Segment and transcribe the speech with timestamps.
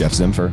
[0.00, 0.50] Jeff Zimfer.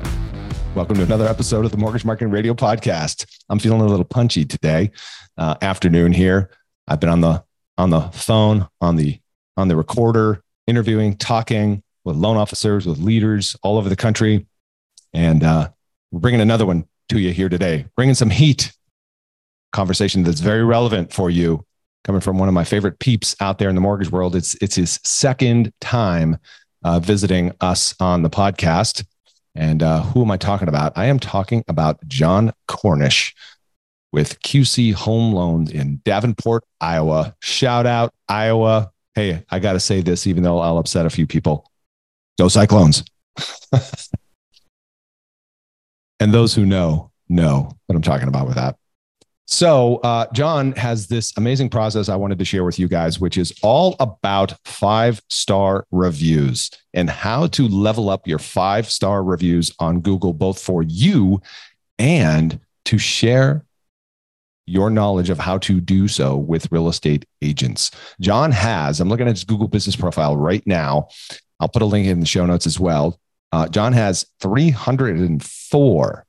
[0.76, 3.26] Welcome to another episode of the Mortgage Marketing Radio Podcast.
[3.48, 4.92] I'm feeling a little punchy today,
[5.38, 6.50] uh, afternoon here.
[6.86, 7.46] I've been on the
[7.78, 9.22] on the phone, on the
[9.56, 14.46] on the recorder, interviewing, talking with loan officers, with leaders all over the country,
[15.14, 15.70] and uh,
[16.12, 18.74] we're bringing another one to you here today, bringing some heat.
[19.72, 21.66] Conversation that's very relevant for you,
[22.04, 24.36] coming from one of my favorite peeps out there in the mortgage world.
[24.36, 26.36] It's it's his second time
[26.84, 29.06] uh, visiting us on the podcast.
[29.58, 30.94] And uh, who am I talking about?
[30.96, 33.34] I am talking about John Cornish
[34.14, 37.36] with QC Home Loans in Davenport, Iowa.
[37.40, 38.92] Shout out, Iowa.
[39.16, 41.72] Hey, I got to say this, even though I'll upset a few people.
[42.38, 43.04] Go Cyclones.
[46.20, 48.76] and those who know, know what I'm talking about with that.
[49.50, 53.38] So, uh, John has this amazing process I wanted to share with you guys, which
[53.38, 59.74] is all about five star reviews and how to level up your five star reviews
[59.80, 61.42] on Google, both for you
[61.98, 63.64] and to share
[64.66, 67.92] your knowledge of how to do so with real estate agents.
[68.20, 71.08] John has, I'm looking at his Google business profile right now.
[71.62, 73.18] I'll put a link in the show notes as well.
[73.54, 76.26] Uh, John has 304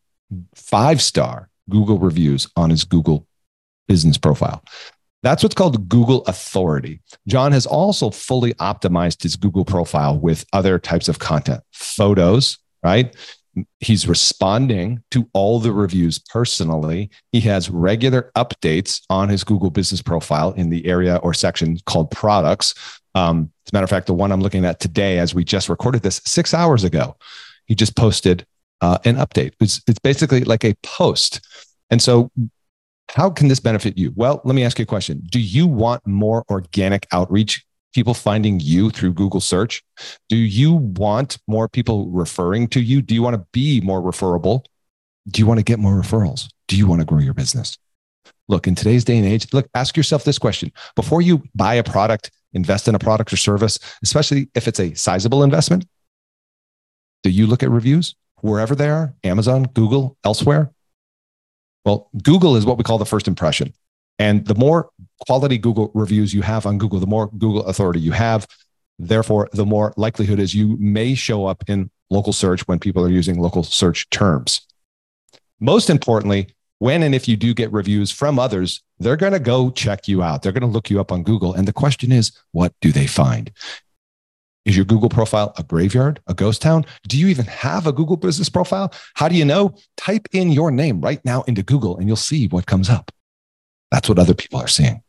[0.55, 3.27] five star Google reviews on his Google
[3.86, 4.62] business profile.
[5.22, 7.00] That's what's called Google authority.
[7.27, 13.14] John has also fully optimized his Google profile with other types of content, photos, right?
[13.80, 17.10] He's responding to all the reviews personally.
[17.33, 22.12] He has regular updates on his Google business profile in the area or section called
[22.12, 22.75] products.
[23.16, 25.69] Um, as a matter of fact, the one I'm looking at today, as we just
[25.69, 27.16] recorded this six hours ago,
[27.66, 28.47] he just posted
[28.81, 29.53] uh, an update.
[29.61, 31.41] It's, it's basically like a post.
[31.91, 32.31] And so,
[33.11, 34.12] how can this benefit you?
[34.17, 35.23] Well, let me ask you a question.
[35.31, 37.65] Do you want more organic outreach?
[37.95, 39.83] People finding you through Google search?
[40.29, 43.00] Do you want more people referring to you?
[43.00, 44.65] Do you want to be more referable?
[45.27, 46.49] Do you want to get more referrals?
[46.69, 47.78] Do you want to grow your business?
[48.47, 51.84] Look, in today's day and age, look, ask yourself this question before you buy a
[51.84, 55.87] product, invest in a product or service, especially if it's a sizable investment.
[57.22, 58.15] Do you look at reviews?
[58.41, 60.72] Wherever they are Amazon, Google, elsewhere?
[61.84, 63.72] Well, Google is what we call the first impression.
[64.19, 64.91] And the more
[65.26, 68.47] quality Google reviews you have on Google, the more Google authority you have.
[68.99, 73.10] Therefore, the more likelihood is you may show up in local search when people are
[73.10, 74.62] using local search terms.
[75.60, 79.70] Most importantly, when and if you do get reviews from others, they're going to go
[79.70, 80.43] check you out.
[80.43, 81.55] They're going to look you up on Google.
[81.55, 83.50] And the question is, what do they find?
[84.69, 86.84] Is your Google profile a graveyard, a ghost town?
[87.09, 88.93] Do you even have a Google business profile?
[89.15, 89.75] How do you know?
[89.97, 93.11] Type in your name right now into Google and you'll see what comes up.
[93.91, 95.03] That's what other people are seeing.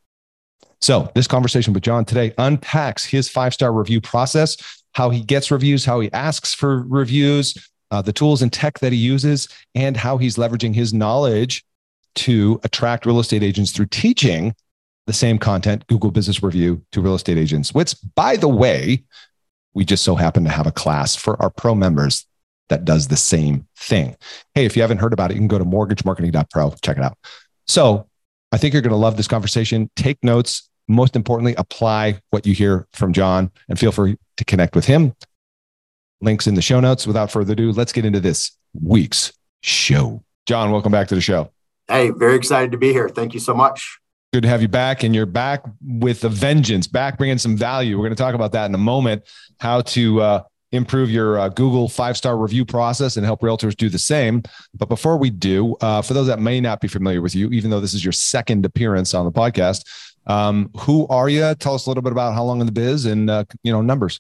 [0.80, 4.56] So, this conversation with John today unpacks his five star review process,
[4.94, 7.53] how he gets reviews, how he asks for reviews,
[7.91, 11.66] uh, the tools and tech that he uses, and how he's leveraging his knowledge
[12.16, 14.56] to attract real estate agents through teaching
[15.06, 19.03] the same content, Google Business Review, to real estate agents, which, by the way,
[19.74, 22.25] we just so happen to have a class for our pro members
[22.69, 24.16] that does the same thing.
[24.53, 27.18] Hey, if you haven't heard about it, you can go to mortgagemarketing.pro, check it out.
[27.68, 28.08] So
[28.52, 29.90] I think you're going to love this conversation.
[29.96, 30.69] Take notes.
[30.88, 35.13] Most importantly, apply what you hear from John and feel free to connect with him.
[36.22, 37.06] Links in the show notes.
[37.06, 39.31] Without further ado, let's get into this week's
[39.62, 40.24] show.
[40.47, 41.52] John, welcome back to the show.
[41.88, 43.08] Hey, very excited to be here.
[43.08, 44.00] Thank you so much.
[44.31, 47.97] Good to have you back, and you're back with a vengeance, back bringing some value.
[47.97, 49.23] We're going to talk about that in a moment.
[49.59, 53.90] How to uh, improve your uh, Google five star review process and help realtors do
[53.90, 54.44] the same.
[54.75, 57.72] But before we do, uh, for those that may not be familiar with you, even
[57.72, 59.84] though this is your second appearance on the podcast,
[60.28, 61.56] um, who are you?
[61.56, 63.81] Tell us a little bit about how long in the biz and uh, you know
[63.81, 64.19] numbers.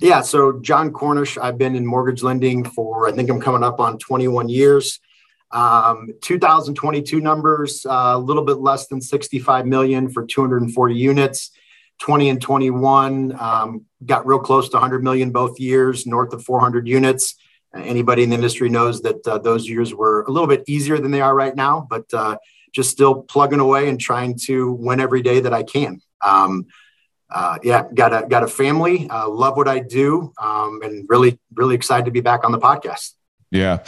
[0.00, 3.80] Yeah, so John Cornish, I've been in mortgage lending for I think I'm coming up
[3.80, 4.98] on 21 years.
[5.52, 11.50] Um, 2022 numbers, uh, a little bit less than 65 million for 240 units.
[12.00, 16.88] 20 and 21 um, got real close to 100 million both years, north of 400
[16.88, 17.36] units.
[17.74, 21.10] Anybody in the industry knows that uh, those years were a little bit easier than
[21.10, 22.36] they are right now, but uh,
[22.72, 26.00] just still plugging away and trying to win every day that I can.
[26.26, 26.66] Um,
[27.30, 29.08] uh, yeah, got a got a family.
[29.08, 33.12] Love what I do, um, and really really excited to be back on the podcast.
[33.50, 33.78] Yeah.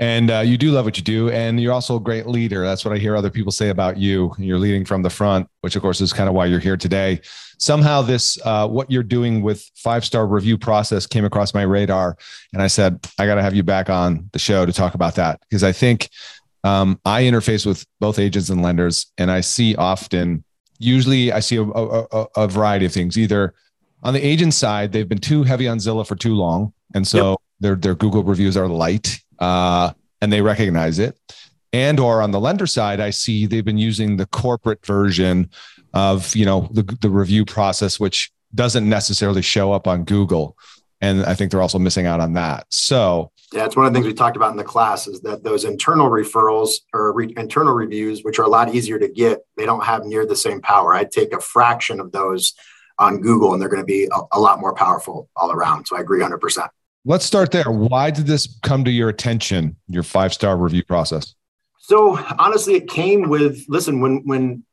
[0.00, 1.28] And uh, you do love what you do.
[1.30, 2.64] And you're also a great leader.
[2.64, 4.32] That's what I hear other people say about you.
[4.38, 7.20] You're leading from the front, which of course is kind of why you're here today.
[7.58, 12.16] Somehow, this, uh, what you're doing with five star review process came across my radar.
[12.52, 15.16] And I said, I got to have you back on the show to talk about
[15.16, 15.40] that.
[15.40, 16.10] Because I think
[16.62, 20.44] um, I interface with both agents and lenders, and I see often,
[20.78, 23.18] usually, I see a, a, a variety of things.
[23.18, 23.54] Either
[24.04, 26.72] on the agent side, they've been too heavy on Zillow for too long.
[26.94, 31.18] And so, yep their their Google reviews are light, uh, and they recognize it.
[31.72, 35.50] And or on the lender side, I see they've been using the corporate version
[35.94, 40.56] of you know the the review process, which doesn't necessarily show up on Google.
[41.00, 42.66] And I think they're also missing out on that.
[42.70, 45.42] So yeah, it's one of the things we talked about in the class is that
[45.42, 49.64] those internal referrals or re- internal reviews, which are a lot easier to get, they
[49.64, 50.92] don't have near the same power.
[50.92, 52.54] I'd take a fraction of those
[52.98, 55.86] on Google and they're going to be a, a lot more powerful all around.
[55.86, 56.68] So I agree 100%.
[57.04, 57.70] Let's start there.
[57.70, 61.34] Why did this come to your attention, your five star review process?
[61.78, 64.64] So honestly, it came with listen when when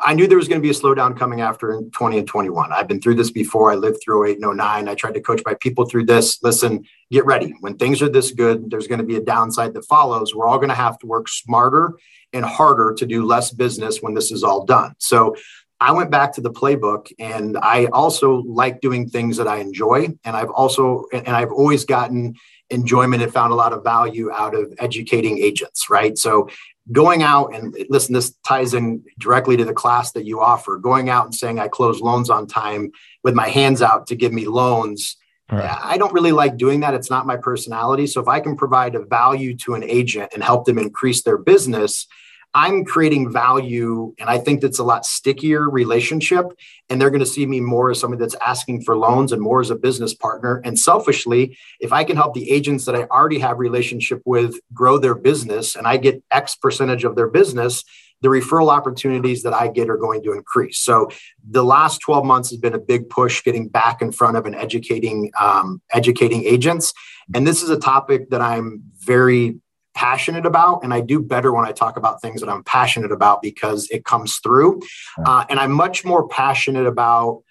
[0.00, 2.72] I knew there was going to be a slowdown coming after in 20 and 21.
[2.72, 3.70] I've been through this before.
[3.70, 4.88] I lived through 08 and 09.
[4.88, 6.42] I tried to coach my people through this.
[6.42, 7.54] Listen, get ready.
[7.60, 10.34] When things are this good, there's going to be a downside that follows.
[10.34, 11.98] We're all going to have to work smarter
[12.32, 14.94] and harder to do less business when this is all done.
[14.98, 15.36] So
[15.80, 20.08] I went back to the playbook and I also like doing things that I enjoy.
[20.24, 22.34] And I've also, and I've always gotten
[22.70, 26.18] enjoyment and found a lot of value out of educating agents, right?
[26.18, 26.48] So
[26.90, 30.78] going out and listen, this ties in directly to the class that you offer.
[30.78, 32.90] Going out and saying I close loans on time
[33.22, 35.16] with my hands out to give me loans.
[35.50, 35.78] Right.
[35.82, 36.92] I don't really like doing that.
[36.94, 38.06] It's not my personality.
[38.06, 41.38] So if I can provide a value to an agent and help them increase their
[41.38, 42.06] business,
[42.54, 46.46] I'm creating value, and I think that's a lot stickier relationship.
[46.88, 49.60] And they're going to see me more as somebody that's asking for loans and more
[49.60, 50.62] as a business partner.
[50.64, 54.98] And selfishly, if I can help the agents that I already have relationship with grow
[54.98, 57.84] their business, and I get X percentage of their business,
[58.20, 60.78] the referral opportunities that I get are going to increase.
[60.78, 61.08] So
[61.48, 64.54] the last 12 months has been a big push getting back in front of and
[64.54, 66.92] educating um, educating agents.
[67.34, 69.58] And this is a topic that I'm very
[69.98, 73.42] passionate about and i do better when i talk about things that i'm passionate about
[73.42, 74.80] because it comes through.
[75.26, 77.42] Uh, and i'm much more passionate about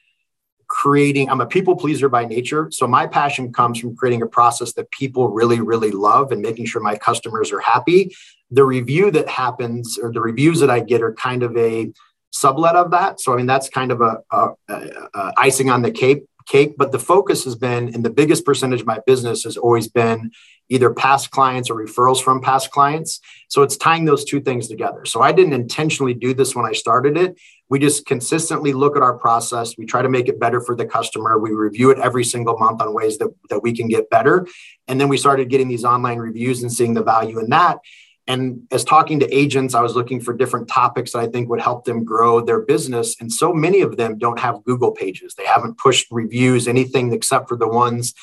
[0.67, 2.69] creating i'm a people pleaser by nature.
[2.71, 6.67] So my passion comes from creating a process that people really really love and making
[6.67, 8.15] sure my customers are happy.
[8.49, 11.91] The review that happens or the reviews that i get are kind of a
[12.31, 13.19] sublet of that.
[13.19, 16.91] So i mean that's kind of a, a, a icing on the cake cake but
[16.91, 20.31] the focus has been and the biggest percentage of my business has always been
[20.69, 23.21] either past clients or referrals from past clients.
[23.47, 25.05] So it's tying those two things together.
[25.05, 27.37] So I didn't intentionally do this when I started it.
[27.69, 29.77] We just consistently look at our process.
[29.77, 31.37] We try to make it better for the customer.
[31.37, 34.47] We review it every single month on ways that, that we can get better.
[34.87, 37.79] And then we started getting these online reviews and seeing the value in that.
[38.27, 41.61] And as talking to agents, I was looking for different topics that I think would
[41.61, 43.15] help them grow their business.
[43.19, 45.35] And so many of them don't have Google pages.
[45.35, 48.13] They haven't pushed reviews, anything except for the ones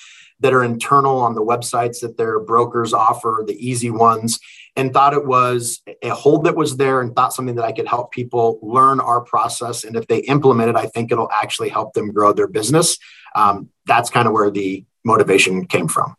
[0.40, 4.38] that are internal on the websites that their brokers offer, the easy ones,
[4.76, 7.86] and thought it was a hole that was there and thought something that I could
[7.86, 9.84] help people learn our process.
[9.84, 12.98] And if they implement it, I think it'll actually help them grow their business.
[13.34, 16.16] Um, that's kind of where the motivation came from.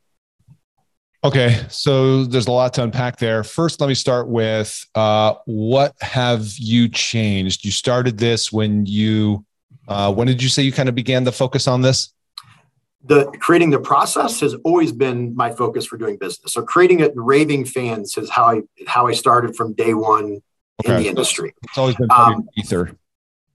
[1.26, 3.44] Okay, so there's a lot to unpack there.
[3.44, 7.66] First, let me start with uh, what have you changed?
[7.66, 9.44] You started this when you,
[9.88, 12.14] uh, when did you say you kind of began the focus on this?
[13.08, 16.54] the creating the process has always been my focus for doing business.
[16.54, 20.42] So creating it, raving fans is how I how I started from day one
[20.84, 20.96] okay.
[20.96, 21.54] in the industry.
[21.64, 22.98] It's always been um, ether.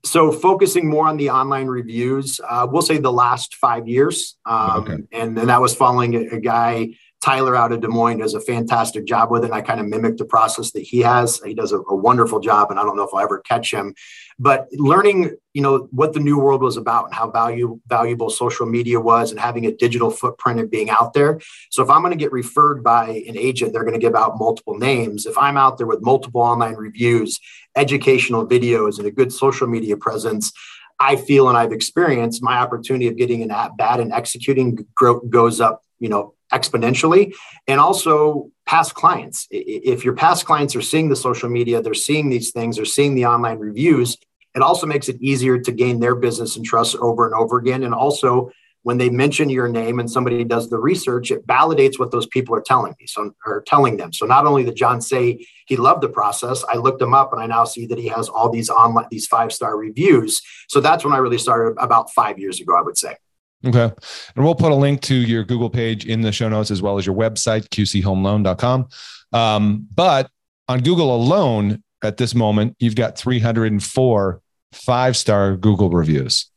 [0.05, 4.83] So focusing more on the online reviews, uh, we'll say the last five years, um,
[4.83, 4.93] okay.
[5.13, 8.41] and and that was following a, a guy Tyler out of Des Moines does a
[8.41, 9.47] fantastic job with it.
[9.47, 11.41] And I kind of mimic the process that he has.
[11.45, 13.95] He does a, a, wonderful job, and I don't know if I'll ever catch him.
[14.39, 18.65] But learning, you know, what the new world was about and how value, valuable social
[18.65, 21.41] media was, and having a digital footprint and being out there.
[21.71, 24.39] So if I'm going to get referred by an agent, they're going to give out
[24.39, 25.27] multiple names.
[25.27, 27.39] If I'm out there with multiple online reviews,
[27.77, 30.53] educational videos, and a good social media presence,
[30.99, 34.87] I feel and I've experienced my opportunity of getting an at bat and executing
[35.31, 37.33] goes up, you know, exponentially
[37.69, 39.47] and also past clients.
[39.51, 43.15] If your past clients are seeing the social media they're seeing these things they're seeing
[43.15, 44.17] the online reviews
[44.55, 47.85] it also makes it easier to gain their business and trust over and over again.
[47.85, 48.51] And also
[48.83, 52.55] when they mention your name and somebody does the research it validates what those people
[52.55, 54.13] are telling me so are telling them.
[54.13, 57.43] So not only did john say he loved the process i looked him up and
[57.43, 60.41] i now see that he has all these online these five star reviews.
[60.69, 63.17] So that's when i really started about five years ago i would say
[63.65, 63.93] Okay.
[64.35, 66.99] And we'll put a link to your Google page in the show notes as well
[66.99, 68.89] as your website, qchomeloan.com.
[69.33, 70.31] Um, but
[70.69, 74.41] on Google alone, at this moment, you've got 304
[74.73, 76.51] five star Google reviews.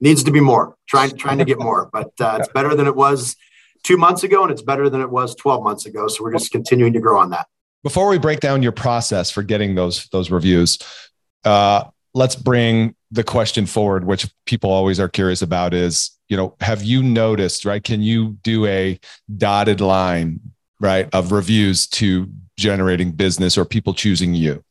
[0.00, 0.76] Needs to be more.
[0.88, 3.36] Trying trying to get more, but uh, it's better than it was
[3.82, 6.08] two months ago, and it's better than it was 12 months ago.
[6.08, 7.46] So we're just continuing to grow on that.
[7.82, 10.78] Before we break down your process for getting those those reviews,
[11.44, 11.84] uh,
[12.14, 16.82] let's bring the question forward, which people always are curious about, is you know, have
[16.82, 17.82] you noticed, right?
[17.82, 18.98] Can you do a
[19.36, 20.40] dotted line,
[20.78, 24.62] right, of reviews to generating business or people choosing you?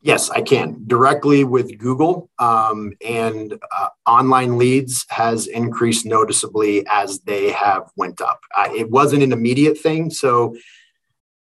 [0.00, 7.20] Yes, I can directly with Google, um, and uh, online leads has increased noticeably as
[7.20, 8.40] they have went up.
[8.56, 10.56] Uh, it wasn't an immediate thing, so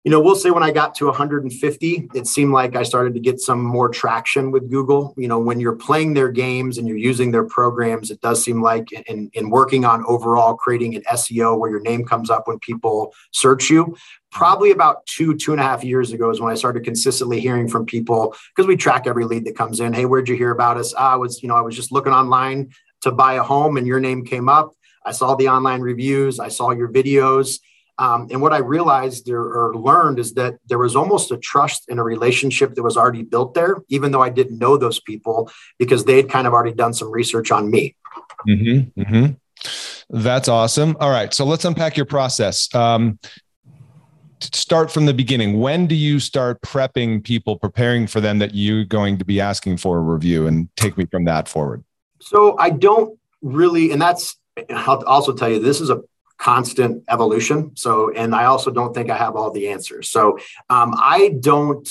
[0.06, 3.20] you know, we'll say when I got to 150, it seemed like I started to
[3.20, 5.16] get some more traction with Google.
[5.18, 8.62] You know, when you're playing their games and you're using their programs, it does seem
[8.62, 12.60] like in, in working on overall creating an SEO where your name comes up when
[12.60, 13.98] people search you.
[14.30, 17.68] Probably about two, two and a half years ago is when I started consistently hearing
[17.68, 19.92] from people because we track every lead that comes in.
[19.92, 20.94] Hey, where'd you hear about us?
[20.96, 22.70] Ah, I was, you know, I was just looking online
[23.02, 24.76] to buy a home and your name came up.
[25.04, 27.58] I saw the online reviews, I saw your videos
[27.98, 31.86] um, and what I realized or, or, learned is that there was almost a trust
[31.88, 35.50] in a relationship that was already built there, even though I didn't know those people
[35.80, 37.96] because they had kind of already done some research on me.
[38.48, 39.34] Mm-hmm, mm-hmm.
[40.10, 40.98] That's awesome.
[41.00, 41.34] All right.
[41.34, 42.74] So let's unpack your process.
[42.76, 43.18] Um,
[44.42, 45.60] start from the beginning.
[45.60, 49.78] When do you start prepping people, preparing for them that you're going to be asking
[49.78, 51.84] for a review and take me from that forward?
[52.20, 54.36] So I don't really, and that's,
[54.70, 56.02] I'll also tell you, this is a
[56.38, 57.72] constant evolution.
[57.76, 60.10] So, and I also don't think I have all the answers.
[60.10, 60.38] So,
[60.70, 61.88] um, I don't,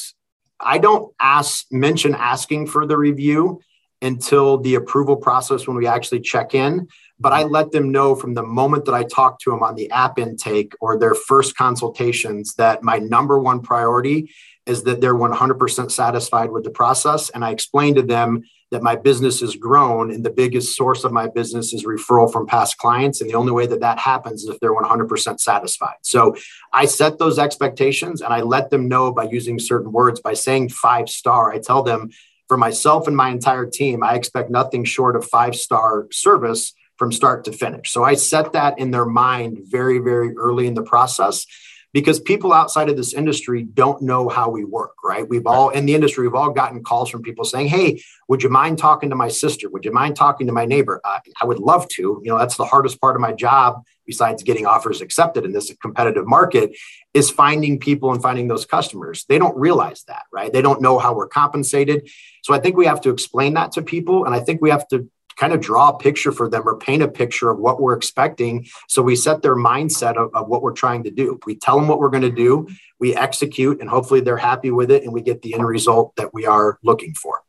[0.60, 3.60] I don't ask mention asking for the review
[4.02, 6.86] until the approval process when we actually check in.
[7.18, 9.90] But I let them know from the moment that I talk to them on the
[9.90, 14.30] app intake or their first consultations that my number one priority
[14.66, 17.30] is that they're 100% satisfied with the process.
[17.30, 18.42] And I explain to them
[18.74, 22.44] that my business has grown and the biggest source of my business is referral from
[22.44, 23.20] past clients.
[23.20, 25.94] And the only way that that happens is if they're 100% satisfied.
[26.02, 26.34] So
[26.72, 30.20] i set those expectations and i let them know by using certain words.
[30.20, 32.10] By saying five star i tell them
[32.48, 37.12] for myself and my entire team i expect nothing short of five star service from
[37.12, 37.92] start to finish.
[37.92, 41.46] So i set that in their mind very very early in the process
[41.94, 45.26] because people outside of this industry don't know how we work, right?
[45.26, 48.50] We've all in the industry, we've all gotten calls from people saying, Hey, would you
[48.50, 49.70] mind talking to my sister?
[49.70, 51.00] Would you mind talking to my neighbor?
[51.04, 52.20] Uh, I would love to.
[52.22, 55.72] You know, that's the hardest part of my job, besides getting offers accepted in this
[55.80, 56.76] competitive market,
[57.14, 59.24] is finding people and finding those customers.
[59.28, 60.52] They don't realize that, right?
[60.52, 62.10] They don't know how we're compensated.
[62.42, 64.24] So I think we have to explain that to people.
[64.24, 67.02] And I think we have to kind of draw a picture for them or paint
[67.02, 68.66] a picture of what we're expecting.
[68.88, 71.38] So we set their mindset of, of what we're trying to do.
[71.46, 74.90] We tell them what we're going to do, we execute, and hopefully they're happy with
[74.90, 77.42] it and we get the end result that we are looking for.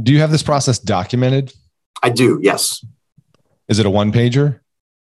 [0.00, 1.52] Do you have this process documented?
[2.02, 2.84] I do, yes.
[3.68, 4.60] Is it a one pager?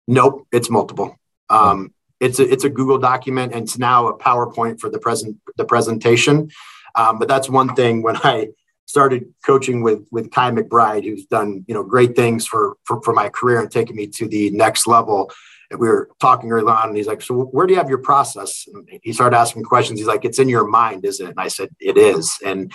[0.08, 1.16] Nope, it's multiple.
[1.50, 5.38] Um, it's a it's a Google document and it's now a PowerPoint for the present
[5.58, 6.50] the presentation.
[6.96, 8.50] Um, but that's one thing when I
[8.92, 13.14] started coaching with with Kai McBride, who's done you know great things for for, for
[13.14, 15.32] my career and taking me to the next level.
[15.72, 18.04] And we were talking early on, and he's like, "So where do you have your
[18.12, 20.00] process?" And he started asking questions.
[20.00, 22.72] He's like, "It's in your mind, isn't it?" And I said, "It is." And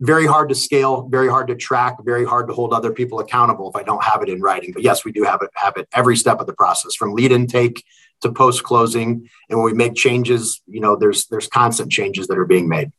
[0.00, 3.70] very hard to scale, very hard to track, very hard to hold other people accountable
[3.70, 4.72] if I don't have it in writing.
[4.72, 7.32] But yes, we do have it have it every step of the process, from lead
[7.32, 7.84] intake
[8.22, 9.28] to post closing.
[9.48, 12.90] And when we make changes, you know, there's there's constant changes that are being made.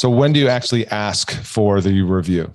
[0.00, 2.50] So when do you actually ask for the review?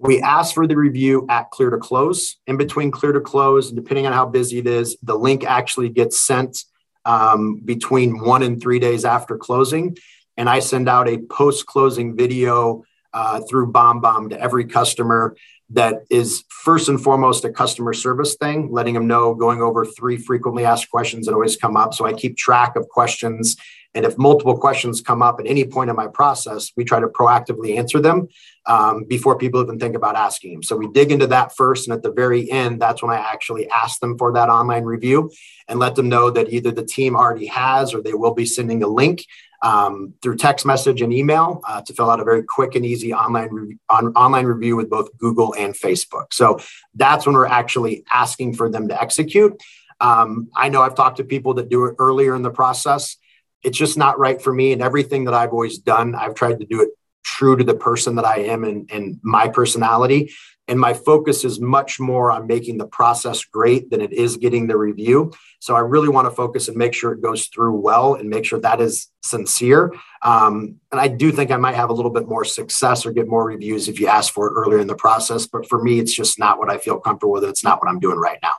[0.00, 2.38] We ask for the review at clear to close.
[2.48, 5.90] In between clear to close, and depending on how busy it is, the link actually
[5.90, 6.64] gets sent
[7.04, 9.96] um, between one and three days after closing.
[10.36, 15.36] And I send out a post closing video uh, through BombBomb to every customer
[15.70, 20.16] that is first and foremost a customer service thing, letting them know, going over three
[20.16, 21.94] frequently asked questions that always come up.
[21.94, 23.56] So I keep track of questions.
[23.94, 27.08] And if multiple questions come up at any point in my process, we try to
[27.08, 28.28] proactively answer them
[28.66, 30.62] um, before people even think about asking them.
[30.62, 31.86] So we dig into that first.
[31.86, 35.30] And at the very end, that's when I actually ask them for that online review
[35.68, 38.82] and let them know that either the team already has or they will be sending
[38.82, 39.26] a link
[39.62, 43.14] um, through text message and email uh, to fill out a very quick and easy
[43.14, 46.32] online re- on, online review with both Google and Facebook.
[46.32, 46.58] So
[46.94, 49.60] that's when we're actually asking for them to execute.
[50.00, 53.16] Um, I know I've talked to people that do it earlier in the process.
[53.62, 54.72] It's just not right for me.
[54.72, 56.90] And everything that I've always done, I've tried to do it
[57.24, 60.32] true to the person that I am and, and my personality.
[60.68, 64.68] And my focus is much more on making the process great than it is getting
[64.68, 65.32] the review.
[65.58, 68.44] So I really want to focus and make sure it goes through well and make
[68.44, 69.92] sure that is sincere.
[70.22, 73.28] Um, and I do think I might have a little bit more success or get
[73.28, 75.46] more reviews if you ask for it earlier in the process.
[75.46, 77.44] But for me, it's just not what I feel comfortable with.
[77.44, 78.52] It's not what I'm doing right now.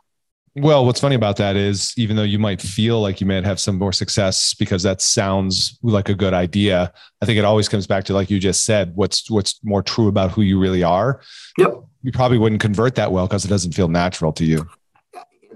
[0.55, 3.59] Well, what's funny about that is even though you might feel like you might have
[3.59, 7.87] some more success because that sounds like a good idea, I think it always comes
[7.87, 11.21] back to like you just said, what's what's more true about who you really are.
[11.57, 11.83] Yep.
[12.03, 14.69] You probably wouldn't convert that well because it doesn't feel natural to you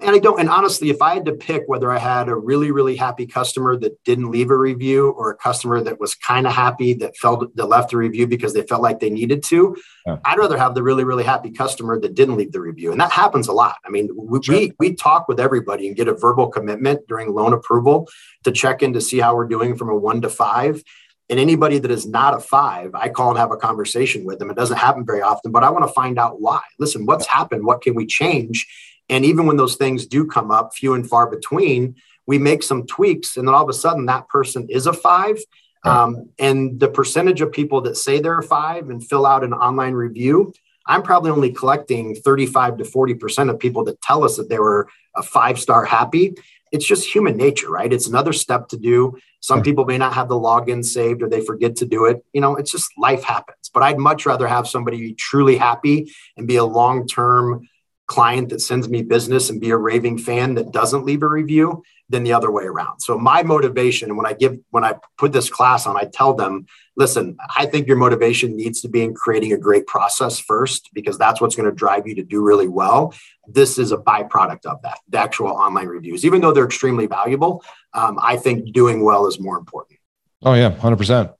[0.01, 2.71] and I don't, and honestly, if I had to pick whether I had a really,
[2.71, 6.53] really happy customer that didn't leave a review or a customer that was kind of
[6.53, 9.75] happy that felt that left a review because they felt like they needed to,
[10.05, 10.17] yeah.
[10.25, 12.91] I'd rather have the really, really happy customer that didn't leave the review.
[12.91, 13.77] And that happens a lot.
[13.85, 14.55] I mean, we, sure.
[14.55, 18.07] we, we talk with everybody and get a verbal commitment during loan approval
[18.43, 20.83] to check in to see how we're doing from a one to five.
[21.29, 24.49] And anybody that is not a five, I call and have a conversation with them.
[24.49, 26.61] It doesn't happen very often, but I want to find out why.
[26.79, 27.65] Listen, what's happened?
[27.65, 28.65] What can we change?
[29.09, 31.95] And even when those things do come up, few and far between,
[32.25, 35.37] we make some tweaks, and then all of a sudden that person is a five.
[35.83, 39.53] Um, and the percentage of people that say they're a five and fill out an
[39.53, 40.53] online review,
[40.85, 44.89] I'm probably only collecting 35 to 40% of people that tell us that they were
[45.15, 46.35] a five star happy.
[46.73, 47.93] It's just human nature, right?
[47.93, 49.17] It's another step to do.
[49.39, 52.25] Some people may not have the login saved or they forget to do it.
[52.33, 53.69] You know, it's just life happens.
[53.73, 57.69] But I'd much rather have somebody be truly happy and be a long term
[58.07, 61.83] client that sends me business and be a raving fan that doesn't leave a review
[62.09, 63.01] than the other way around.
[63.01, 66.65] So my motivation when I give when I put this class on, I tell them,
[66.95, 71.17] listen, I think your motivation needs to be in creating a great process first because
[71.17, 73.13] that's what's going to drive you to do really well.
[73.45, 76.23] This is a byproduct of that, the actual online reviews.
[76.23, 79.99] Even though they're extremely valuable, um, I think doing well is more important.
[80.43, 81.31] Oh yeah, hundred um, percent.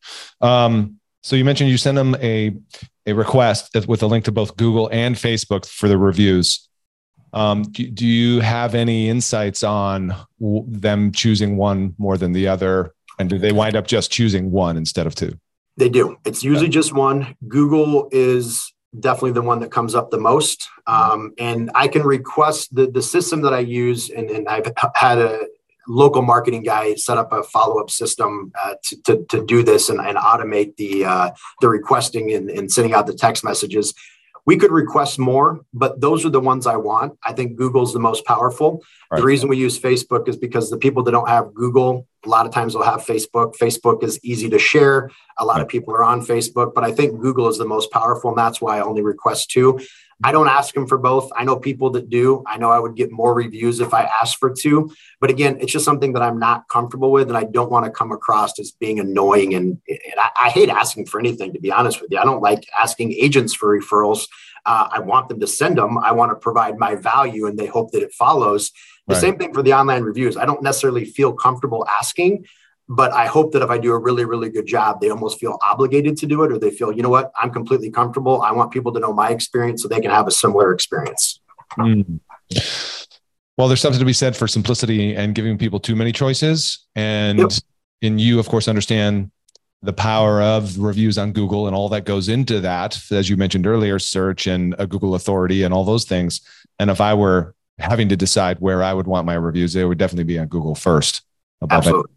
[1.24, 2.55] So you mentioned you send them a
[3.08, 6.68] a request with a link to both Google and Facebook for the reviews.
[7.34, 12.48] Um, do, do, you have any insights on w- them choosing one more than the
[12.48, 12.94] other?
[13.20, 15.38] And do they wind up just choosing one instead of two?
[15.78, 16.18] They do.
[16.26, 17.36] It's usually just one.
[17.48, 20.68] Google is definitely the one that comes up the most.
[20.88, 25.20] Um, and I can request the, the system that I use, and, and I've had
[25.20, 25.46] a,
[25.88, 30.00] local marketing guy set up a follow-up system uh, to, to, to, do this and,
[30.00, 33.94] and automate the uh, the requesting and, and sending out the text messages
[34.48, 37.20] we could request more, but those are the ones I want.
[37.22, 38.82] I think Google's the most powerful.
[39.12, 39.19] Right.
[39.19, 42.45] The reason we use Facebook is because the people that don't have Google, a lot
[42.45, 43.58] of times will have Facebook.
[43.58, 45.12] Facebook is easy to share.
[45.38, 45.63] A lot right.
[45.63, 48.62] of people are on Facebook, but I think Google is the most powerful, and that's
[48.62, 49.82] why I only request two.
[50.23, 51.32] I don't ask them for both.
[51.36, 52.43] I know people that do.
[52.47, 54.91] I know I would get more reviews if I asked for two.
[55.21, 57.27] But again, it's just something that I'm not comfortable with.
[57.27, 59.53] And I don't want to come across as being annoying.
[59.53, 62.17] And, and I, I, hate asking for anything, to be honest with you.
[62.17, 64.27] I don't like asking agents for referrals.
[64.65, 65.99] Uh, I want them to send them.
[65.99, 68.71] I want to provide my value and they hope that it follows.
[69.08, 69.21] The right.
[69.21, 70.36] same thing for the online reviews.
[70.36, 72.45] I don't necessarily feel comfortable asking
[72.89, 75.58] but I hope that if I do a really, really good job, they almost feel
[75.62, 78.41] obligated to do it, or they feel, you know what, I'm completely comfortable.
[78.41, 81.41] I want people to know my experience so they can have a similar experience.
[81.78, 82.19] Mm.
[83.58, 86.86] Well, there's something to be said for simplicity and giving people too many choices.
[86.95, 87.52] And yep.
[88.02, 89.32] and you, of course, understand
[89.82, 93.67] the power of reviews on Google and all that goes into that, as you mentioned
[93.67, 96.41] earlier, search and a Google authority and all those things.
[96.80, 99.97] And if I were having to decide where I would want my reviews, they would
[99.97, 101.21] definitely be on Google first.
[101.69, 102.12] Absolutely.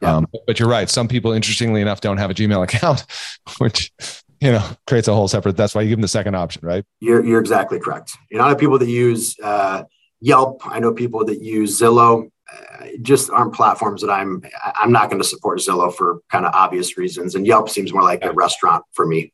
[0.00, 0.16] Yeah.
[0.16, 0.88] Um, but you're right.
[0.88, 3.06] Some people, interestingly enough, don't have a Gmail account,
[3.58, 3.92] which
[4.40, 5.56] you know creates a whole separate.
[5.56, 6.84] That's why you give them the second option, right?
[7.00, 8.16] You're you're exactly correct.
[8.30, 9.84] You know, I know people that use uh,
[10.20, 10.62] Yelp.
[10.64, 12.28] I know people that use Zillow.
[12.52, 14.42] Uh, just aren't platforms that I'm.
[14.62, 18.02] I'm not going to support Zillow for kind of obvious reasons, and Yelp seems more
[18.02, 18.30] like yeah.
[18.30, 19.32] a restaurant for me.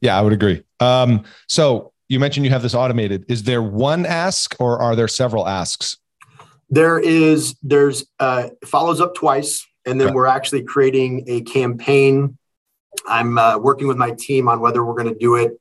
[0.00, 0.62] Yeah, I would agree.
[0.80, 3.24] Um, so you mentioned you have this automated.
[3.28, 5.96] Is there one ask, or are there several asks?
[6.68, 7.56] There is.
[7.62, 12.36] There's uh, follows up twice and then we're actually creating a campaign.
[13.06, 15.58] I'm uh, working with my team on whether we're going to do it,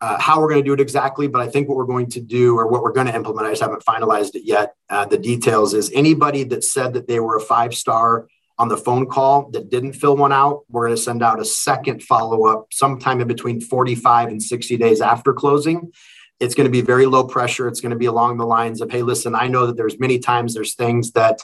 [0.00, 1.28] uh, how we're going to do it exactly.
[1.28, 3.50] But I think what we're going to do, or what we're going to implement, I
[3.50, 4.74] just haven't finalized it yet.
[4.90, 8.26] Uh, the details is anybody that said that they were a five star
[8.58, 11.44] on the phone call that didn't fill one out, we're going to send out a
[11.44, 15.90] second follow up sometime in between 45 and 60 days after closing.
[16.38, 17.68] It's going to be very low pressure.
[17.68, 20.18] It's going to be along the lines of, hey, listen, I know that there's many
[20.18, 21.38] times there's things that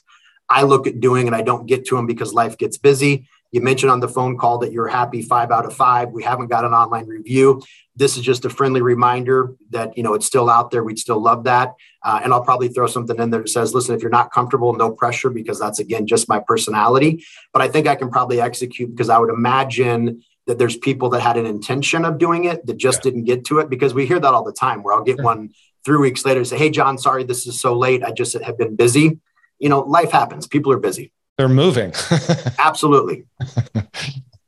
[0.48, 3.28] I look at doing and I don't get to them because life gets busy.
[3.50, 6.10] You mentioned on the phone call that you're happy five out of five.
[6.10, 7.62] We haven't got an online review.
[7.96, 10.84] This is just a friendly reminder that you know it's still out there.
[10.84, 13.94] We'd still love that, uh, and I'll probably throw something in there that says, "Listen,
[13.94, 17.24] if you're not comfortable, no pressure," because that's again just my personality.
[17.52, 21.20] But I think I can probably execute because I would imagine that there's people that
[21.20, 23.10] had an intention of doing it that just yeah.
[23.10, 24.82] didn't get to it because we hear that all the time.
[24.82, 25.50] Where I'll get one
[25.84, 28.04] three weeks later and say, "Hey, John, sorry this is so late.
[28.04, 29.18] I just have been busy."
[29.58, 30.46] You know, life happens.
[30.46, 31.12] People are busy.
[31.36, 31.92] They're moving.
[32.58, 33.24] Absolutely.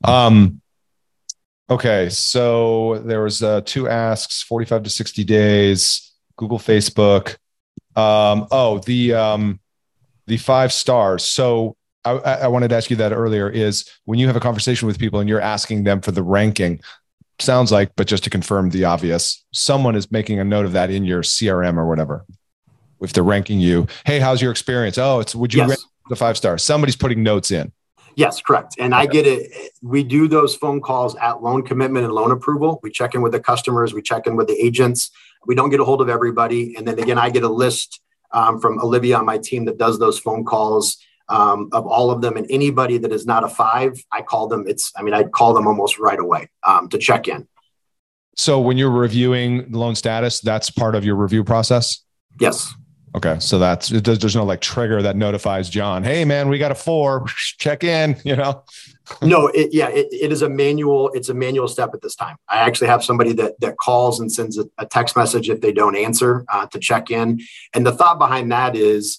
[0.04, 0.60] um,
[1.68, 2.08] okay.
[2.08, 7.36] So there was uh, two asks, 45 to 60 days, Google, Facebook.
[7.96, 9.60] Um, oh, the um,
[10.26, 11.24] the five stars.
[11.24, 13.48] So I, I wanted to ask you that earlier.
[13.48, 16.80] Is when you have a conversation with people and you're asking them for the ranking,
[17.38, 20.90] sounds like, but just to confirm the obvious, someone is making a note of that
[20.90, 22.24] in your CRM or whatever.
[23.00, 24.98] If they're ranking you, hey, how's your experience?
[24.98, 25.68] Oh, it's would you yes.
[25.70, 26.62] rank the five stars?
[26.62, 27.72] Somebody's putting notes in.
[28.16, 28.74] Yes, correct.
[28.78, 29.02] And okay.
[29.02, 29.72] I get it.
[29.82, 32.80] We do those phone calls at loan commitment and loan approval.
[32.82, 35.10] We check in with the customers, we check in with the agents.
[35.46, 36.74] We don't get a hold of everybody.
[36.76, 38.00] And then again, I get a list
[38.32, 42.20] um, from Olivia on my team that does those phone calls um, of all of
[42.20, 42.36] them.
[42.36, 44.66] And anybody that is not a five, I call them.
[44.68, 47.48] It's, I mean, I'd call them almost right away um, to check in.
[48.36, 52.04] So when you're reviewing loan status, that's part of your review process?
[52.38, 52.74] Yes.
[53.14, 56.58] Okay, so that's it does, there's no like trigger that notifies John, hey man, we
[56.58, 57.26] got a four,
[57.58, 58.62] check in, you know.
[59.22, 61.10] no, it, yeah, it, it is a manual.
[61.10, 62.36] It's a manual step at this time.
[62.48, 65.72] I actually have somebody that that calls and sends a, a text message if they
[65.72, 67.40] don't answer uh, to check in.
[67.74, 69.18] And the thought behind that is,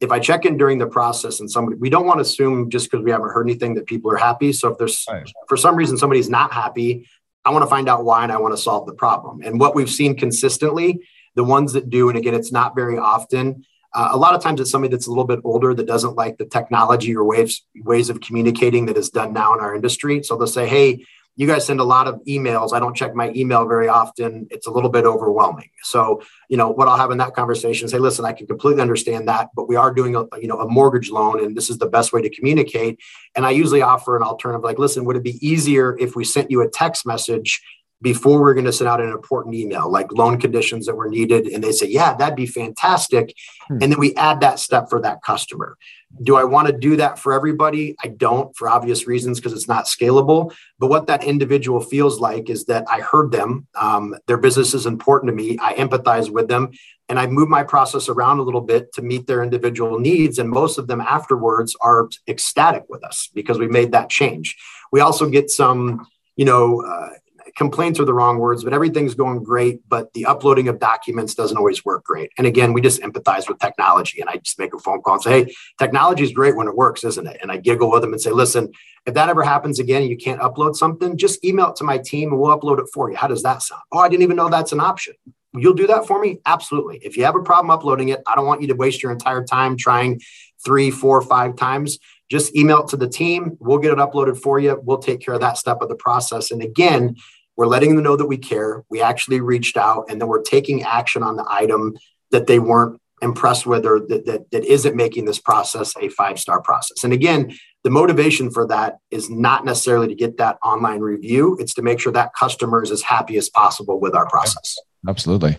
[0.00, 2.90] if I check in during the process and somebody, we don't want to assume just
[2.90, 4.52] because we haven't heard anything that people are happy.
[4.52, 5.28] So if there's right.
[5.48, 7.08] for some reason somebody's not happy,
[7.44, 9.42] I want to find out why and I want to solve the problem.
[9.42, 11.00] And what we've seen consistently
[11.34, 13.64] the ones that do, and again, it's not very often.
[13.94, 16.38] Uh, a lot of times it's somebody that's a little bit older that doesn't like
[16.38, 20.22] the technology or ways ways of communicating that is done now in our industry.
[20.22, 21.04] So they'll say, "Hey,
[21.36, 22.72] you guys send a lot of emails.
[22.72, 24.46] I don't check my email very often.
[24.50, 27.98] It's a little bit overwhelming." So, you know, what I'll have in that conversation say,
[27.98, 31.10] "Listen, I can completely understand that, but we are doing a you know a mortgage
[31.10, 32.98] loan, and this is the best way to communicate."
[33.34, 36.50] And I usually offer an alternative, like, "Listen, would it be easier if we sent
[36.50, 37.60] you a text message?"
[38.02, 41.46] Before we're going to send out an important email like loan conditions that were needed
[41.46, 43.34] and they say yeah that'd be fantastic.
[43.68, 43.78] Hmm.
[43.80, 45.78] and then we add that step for that customer.
[46.22, 47.96] Do i want to do that for everybody?
[48.02, 50.52] I don't for obvious reasons because it's not scalable.
[50.78, 54.84] But what that individual feels like is that i heard them um, their business is
[54.86, 56.72] important to me i empathize with them
[57.08, 60.50] and i move my process around a little bit to meet their individual needs and
[60.50, 64.56] most of them afterwards are ecstatic with us because we made that change.
[64.90, 67.10] We also get some you know uh,
[67.56, 69.80] complaints are the wrong words, but everything's going great.
[69.88, 72.30] But the uploading of documents doesn't always work great.
[72.38, 74.20] And again, we just empathize with technology.
[74.20, 76.76] And I just make a phone call and say, hey, technology is great when it
[76.76, 77.38] works, isn't it?
[77.42, 78.72] And I giggle with them and say, listen,
[79.06, 81.98] if that ever happens again and you can't upload something, just email it to my
[81.98, 83.16] team and we'll upload it for you.
[83.16, 83.82] How does that sound?
[83.92, 85.14] Oh, I didn't even know that's an option.
[85.54, 86.38] You'll do that for me?
[86.46, 86.98] Absolutely.
[87.02, 89.44] If you have a problem uploading it, I don't want you to waste your entire
[89.44, 90.20] time trying
[90.64, 91.98] three, four, five times
[92.32, 93.58] just email it to the team.
[93.60, 94.80] We'll get it uploaded for you.
[94.82, 96.50] We'll take care of that step of the process.
[96.50, 97.16] And again,
[97.56, 98.84] we're letting them know that we care.
[98.90, 101.96] We actually reached out and then we're taking action on the item
[102.30, 106.38] that they weren't impressed with or that, that, that isn't making this process a five
[106.38, 107.04] star process.
[107.04, 111.74] And again, the motivation for that is not necessarily to get that online review, it's
[111.74, 114.76] to make sure that customer is as happy as possible with our process.
[115.08, 115.56] Absolutely.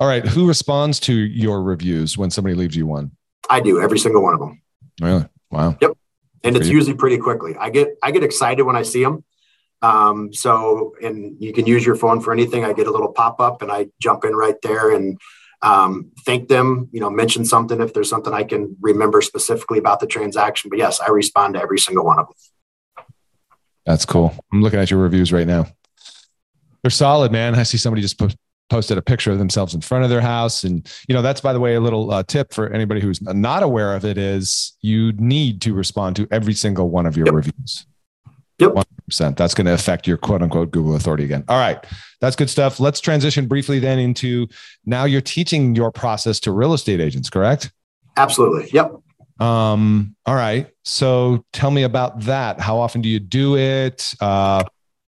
[0.00, 0.26] All right.
[0.26, 3.12] Who responds to your reviews when somebody leaves you one?
[3.50, 4.62] I do every single one of them.
[5.00, 5.26] Really?
[5.50, 5.76] Wow.
[5.80, 5.92] Yep.
[6.44, 7.56] And it's usually pretty quickly.
[7.58, 9.24] I get I get excited when I see them.
[9.80, 12.64] Um, so, and you can use your phone for anything.
[12.64, 15.18] I get a little pop up and I jump in right there and
[15.62, 20.00] um, thank them, you know, mention something if there's something I can remember specifically about
[20.00, 20.70] the transaction.
[20.70, 23.06] But yes, I respond to every single one of them.
[23.86, 24.34] That's cool.
[24.52, 25.66] I'm looking at your reviews right now.
[26.82, 27.54] They're solid, man.
[27.54, 28.36] I see somebody just put,
[28.68, 31.54] posted a picture of themselves in front of their house and you know that's by
[31.54, 35.12] the way a little uh, tip for anybody who's not aware of it is you
[35.12, 37.34] need to respond to every single one of your yep.
[37.34, 37.86] reviews
[38.58, 38.72] Yep.
[39.10, 39.36] 100%.
[39.36, 41.44] That's going to affect your quote unquote Google authority again.
[41.48, 41.84] All right.
[42.20, 42.80] That's good stuff.
[42.80, 44.48] Let's transition briefly then into
[44.84, 47.70] now you're teaching your process to real estate agents, correct?
[48.16, 48.68] Absolutely.
[48.72, 48.96] Yep.
[49.40, 50.68] Um, all right.
[50.84, 52.60] So tell me about that.
[52.60, 54.12] How often do you do it?
[54.20, 54.64] Uh,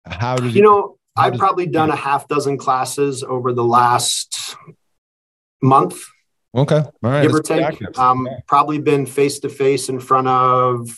[0.05, 4.57] how do you, you know, I've probably done a half dozen classes over the last
[5.63, 6.01] month.
[6.55, 6.77] Okay.
[6.77, 7.23] All right.
[7.23, 7.99] Give or take.
[7.99, 10.89] Um, probably been face to face in front of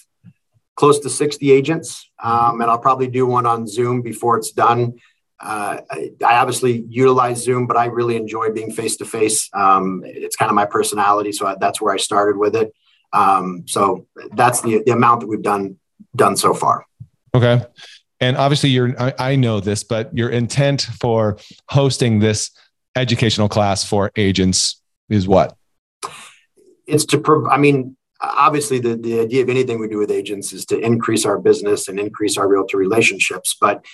[0.81, 4.95] close to 60 agents, um, and I'll probably do one on Zoom before it's done.
[5.39, 9.51] Uh, I, I, obviously utilize Zoom, but I really enjoy being face to face.
[9.55, 12.73] It's kind of my personality, so I, that's where I started with it.
[13.13, 15.77] Um, so that's the, the amount that we've done
[16.17, 16.87] done so far.
[17.35, 17.63] Okay,
[18.19, 21.37] and obviously, you're I, I know this, but your intent for
[21.69, 22.53] hosting this
[22.97, 25.55] educational class for agents is what?
[26.87, 30.53] It's to, prov- I mean, obviously the, the idea of anything we do with agents
[30.53, 33.57] is to increase our business and increase our realtor relationships.
[33.61, 33.85] But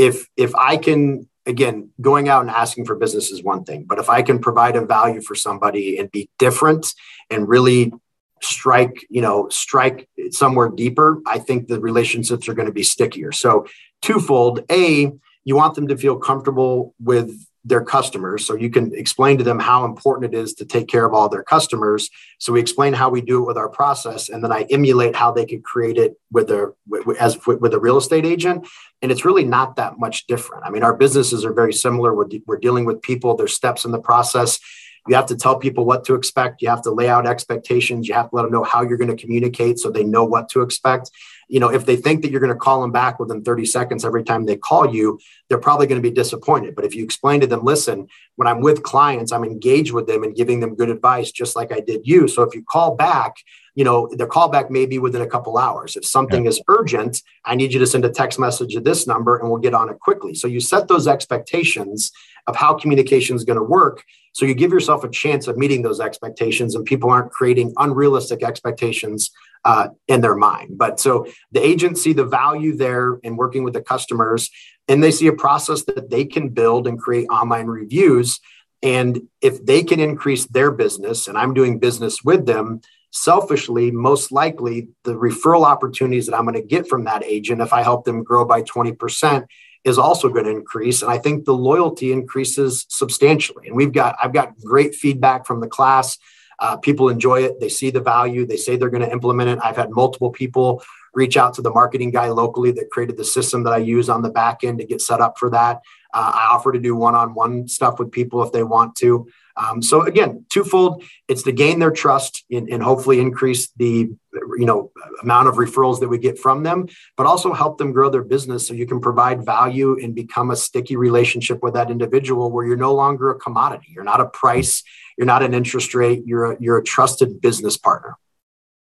[0.00, 3.98] if if i can again going out and asking for business is one thing but
[3.98, 6.94] if i can provide a value for somebody and be different
[7.28, 7.92] and really
[8.40, 13.32] strike you know strike somewhere deeper i think the relationships are going to be stickier.
[13.32, 13.66] So
[14.00, 15.12] twofold a
[15.44, 17.30] you want them to feel comfortable with
[17.64, 18.46] their customers.
[18.46, 21.28] So you can explain to them how important it is to take care of all
[21.28, 22.08] their customers.
[22.38, 25.30] So we explain how we do it with our process, and then I emulate how
[25.30, 26.72] they could create it with their
[27.18, 28.66] as with a real estate agent.
[29.02, 30.64] And it's really not that much different.
[30.64, 32.14] I mean, our businesses are very similar.
[32.14, 33.34] We're, we're dealing with people.
[33.34, 34.58] There's steps in the process.
[35.08, 36.62] You have to tell people what to expect.
[36.62, 38.06] You have to lay out expectations.
[38.06, 40.48] You have to let them know how you're going to communicate so they know what
[40.50, 41.10] to expect
[41.50, 44.04] you know, if they think that you're going to call them back within 30 seconds
[44.04, 46.76] every time they call you, they're probably going to be disappointed.
[46.76, 50.22] But if you explain to them, listen, when I'm with clients, I'm engaged with them
[50.22, 52.28] and giving them good advice, just like I did you.
[52.28, 53.34] So if you call back,
[53.74, 55.96] you know, the callback may be within a couple hours.
[55.96, 56.50] If something yeah.
[56.50, 59.60] is urgent, I need you to send a text message at this number and we'll
[59.60, 60.34] get on it quickly.
[60.34, 62.12] So you set those expectations
[62.46, 64.02] of how communication is going to work.
[64.32, 68.42] So you give yourself a chance of meeting those expectations and people aren't creating unrealistic
[68.42, 69.30] expectations
[69.64, 70.78] uh, in their mind.
[70.78, 74.50] But so the agents see the value there in working with the customers,
[74.88, 78.40] and they see a process that they can build and create online reviews.
[78.82, 82.80] And if they can increase their business, and I'm doing business with them,
[83.12, 87.72] selfishly, most likely the referral opportunities that I'm going to get from that agent, if
[87.72, 89.46] I help them grow by 20%,
[89.84, 91.02] is also going to increase.
[91.02, 93.68] And I think the loyalty increases substantially.
[93.68, 96.18] And we've got, I've got great feedback from the class
[96.60, 97.58] uh, people enjoy it.
[97.58, 98.46] They see the value.
[98.46, 99.58] They say they're going to implement it.
[99.64, 100.82] I've had multiple people
[101.14, 104.22] reach out to the marketing guy locally that created the system that I use on
[104.22, 105.80] the back end to get set up for that.
[106.12, 109.26] Uh, I offer to do one-on-one stuff with people if they want to.
[109.56, 114.10] Um, so again, twofold: it's to gain their trust and, and, hopefully increase the
[114.58, 114.90] you know
[115.22, 118.66] amount of referrals that we get from them, but also help them grow their business
[118.66, 122.76] so you can provide value and become a sticky relationship with that individual where you're
[122.76, 123.88] no longer a commodity.
[123.90, 124.82] You're not a price.
[125.16, 126.22] You're not an interest rate.
[126.24, 128.16] You're a, you're a trusted business partner.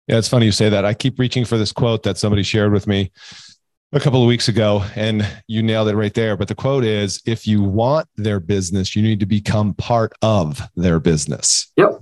[0.08, 0.86] Yeah, it's funny you say that.
[0.86, 3.12] I keep reaching for this quote that somebody shared with me
[3.92, 6.36] a couple of weeks ago, and you nailed it right there.
[6.36, 10.62] But the quote is if you want their business, you need to become part of
[10.76, 11.72] their business.
[11.78, 12.02] Yep.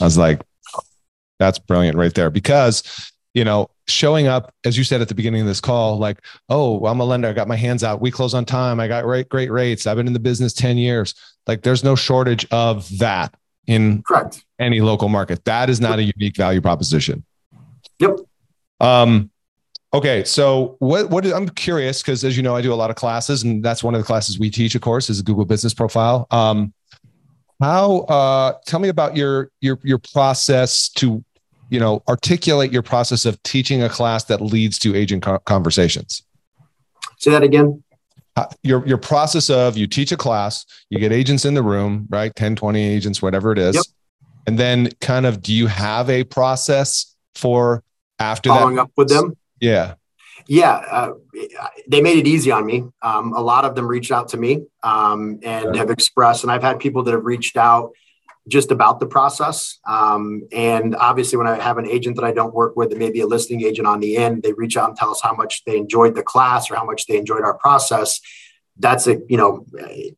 [0.00, 0.42] I was like,
[1.40, 5.40] that's brilliant right there because, you know, showing up, as you said at the beginning
[5.40, 7.26] of this call, like, oh, I'm a lender.
[7.26, 8.00] I got my hands out.
[8.00, 8.78] We close on time.
[8.78, 9.88] I got great, great rates.
[9.88, 11.14] I've been in the business 10 years.
[11.48, 13.34] Like, there's no shortage of that
[13.66, 15.44] in correct any local market.
[15.44, 17.24] That is not a unique value proposition.
[17.98, 18.18] Yep.
[18.80, 19.30] Um,
[19.92, 22.90] okay, so what what is, I'm curious because as you know, I do a lot
[22.90, 24.74] of classes, and that's one of the classes we teach.
[24.74, 26.26] Of course, is a Google Business Profile.
[26.30, 26.72] Um,
[27.60, 28.00] how?
[28.00, 31.24] Uh, tell me about your your your process to,
[31.70, 36.22] you know, articulate your process of teaching a class that leads to agent conversations.
[37.18, 37.82] Say that again
[38.62, 42.34] your your process of you teach a class you get agents in the room right
[42.36, 43.84] 10 20 agents whatever it is yep.
[44.46, 47.82] and then kind of do you have a process for
[48.18, 48.82] after following that?
[48.82, 49.94] up with them yeah
[50.46, 51.12] yeah uh,
[51.88, 54.62] they made it easy on me um, a lot of them reached out to me
[54.82, 57.92] um, and have expressed and i've had people that have reached out
[58.48, 59.78] just about the process.
[59.86, 63.26] Um, and obviously, when I have an agent that I don't work with, maybe a
[63.26, 66.14] listing agent on the end, they reach out and tell us how much they enjoyed
[66.14, 68.20] the class or how much they enjoyed our process.
[68.78, 69.66] That's a you know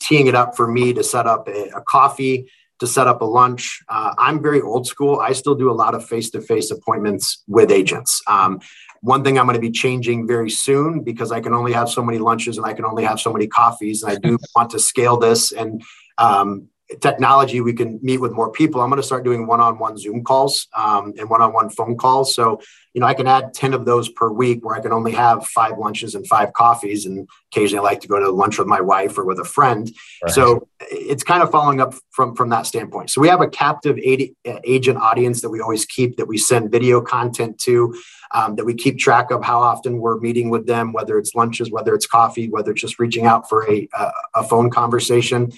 [0.00, 3.24] teeing it up for me to set up a, a coffee, to set up a
[3.24, 3.82] lunch.
[3.88, 5.20] Uh, I'm very old school.
[5.20, 8.22] I still do a lot of face to face appointments with agents.
[8.26, 8.60] Um,
[9.00, 12.04] one thing I'm going to be changing very soon because I can only have so
[12.04, 14.78] many lunches and I can only have so many coffees, and I do want to
[14.78, 15.82] scale this and
[16.18, 16.68] um,
[17.00, 18.80] technology, we can meet with more people.
[18.80, 22.34] I'm going to start doing one-on-one Zoom calls um, and one-on-one phone calls.
[22.34, 22.60] So,
[22.94, 25.46] you know, I can add 10 of those per week where I can only have
[25.46, 27.06] five lunches and five coffees.
[27.06, 29.90] And occasionally I like to go to lunch with my wife or with a friend.
[30.22, 30.32] Right.
[30.32, 33.10] So it's kind of following up from, from that standpoint.
[33.10, 37.00] So we have a captive agent audience that we always keep that we send video
[37.00, 37.94] content to,
[38.32, 41.70] um, that we keep track of how often we're meeting with them, whether it's lunches,
[41.70, 45.52] whether it's coffee, whether it's just reaching out for a, a, a phone conversation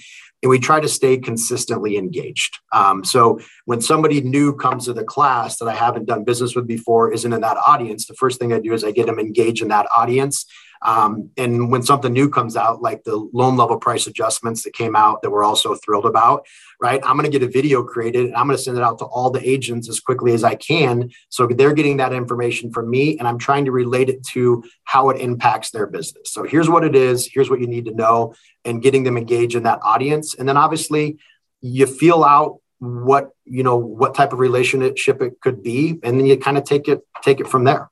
[0.45, 2.59] and we try to stay consistently engaged.
[2.71, 6.67] Um, so when somebody new comes to the class that I haven't done business with
[6.67, 9.63] before, isn't in that audience, the first thing I do is I get them engaged
[9.63, 10.45] in that audience
[10.81, 14.95] um, and when something new comes out, like the loan level price adjustments that came
[14.95, 16.45] out that we're also thrilled about,
[16.81, 17.01] right?
[17.03, 19.05] I'm going to get a video created and I'm going to send it out to
[19.05, 21.09] all the agents as quickly as I can.
[21.29, 25.09] So they're getting that information from me and I'm trying to relate it to how
[25.09, 26.31] it impacts their business.
[26.31, 28.33] So here's what it is, here's what you need to know,
[28.63, 30.35] and getting them engaged in that audience.
[30.35, 31.17] And then obviously,
[31.61, 36.25] you feel out what you know what type of relationship it could be and then
[36.25, 37.89] you kind of take it take it from there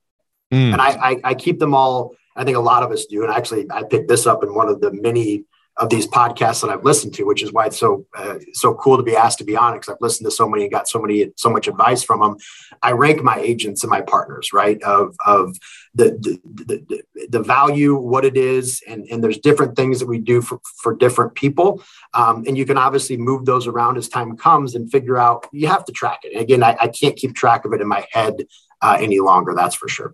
[0.53, 0.73] mm.
[0.73, 3.23] and I, I, I keep them all I think a lot of us do.
[3.23, 5.45] And actually, I picked this up in one of the many
[5.77, 8.97] of these podcasts that I've listened to, which is why it's so uh, so cool
[8.97, 10.87] to be asked to be on it because I've listened to so many and got
[10.87, 12.37] so many so much advice from them.
[12.83, 15.57] I rank my agents and my partners right of of
[15.95, 16.11] the
[16.45, 20.41] the, the, the value, what it is, and and there's different things that we do
[20.41, 21.81] for for different people,
[22.13, 25.47] um, and you can obviously move those around as time comes and figure out.
[25.51, 26.33] You have to track it.
[26.33, 28.45] And again, I, I can't keep track of it in my head
[28.81, 29.55] uh, any longer.
[29.55, 30.13] That's for sure.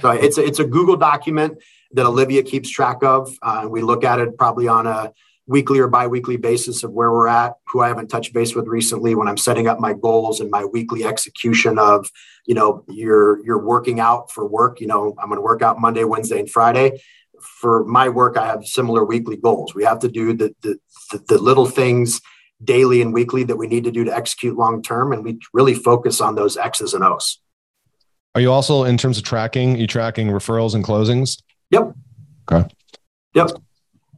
[0.00, 1.58] So it's a, it's a Google document
[1.92, 3.36] that Olivia keeps track of.
[3.42, 5.12] Uh, we look at it probably on a
[5.46, 9.16] weekly or biweekly basis of where we're at, who I haven't touched base with recently
[9.16, 12.08] when I'm setting up my goals and my weekly execution of,
[12.46, 14.80] you know, you're you're working out for work.
[14.80, 17.02] You know, I'm going to work out Monday, Wednesday, and Friday.
[17.40, 19.74] For my work, I have similar weekly goals.
[19.74, 20.78] We have to do the the,
[21.10, 22.20] the, the little things
[22.62, 25.74] daily and weekly that we need to do to execute long term, and we really
[25.74, 27.40] focus on those X's and O's.
[28.34, 29.76] Are you also in terms of tracking?
[29.76, 31.42] You tracking referrals and closings?
[31.70, 31.94] Yep.
[32.50, 32.68] Okay.
[33.34, 33.50] Yep.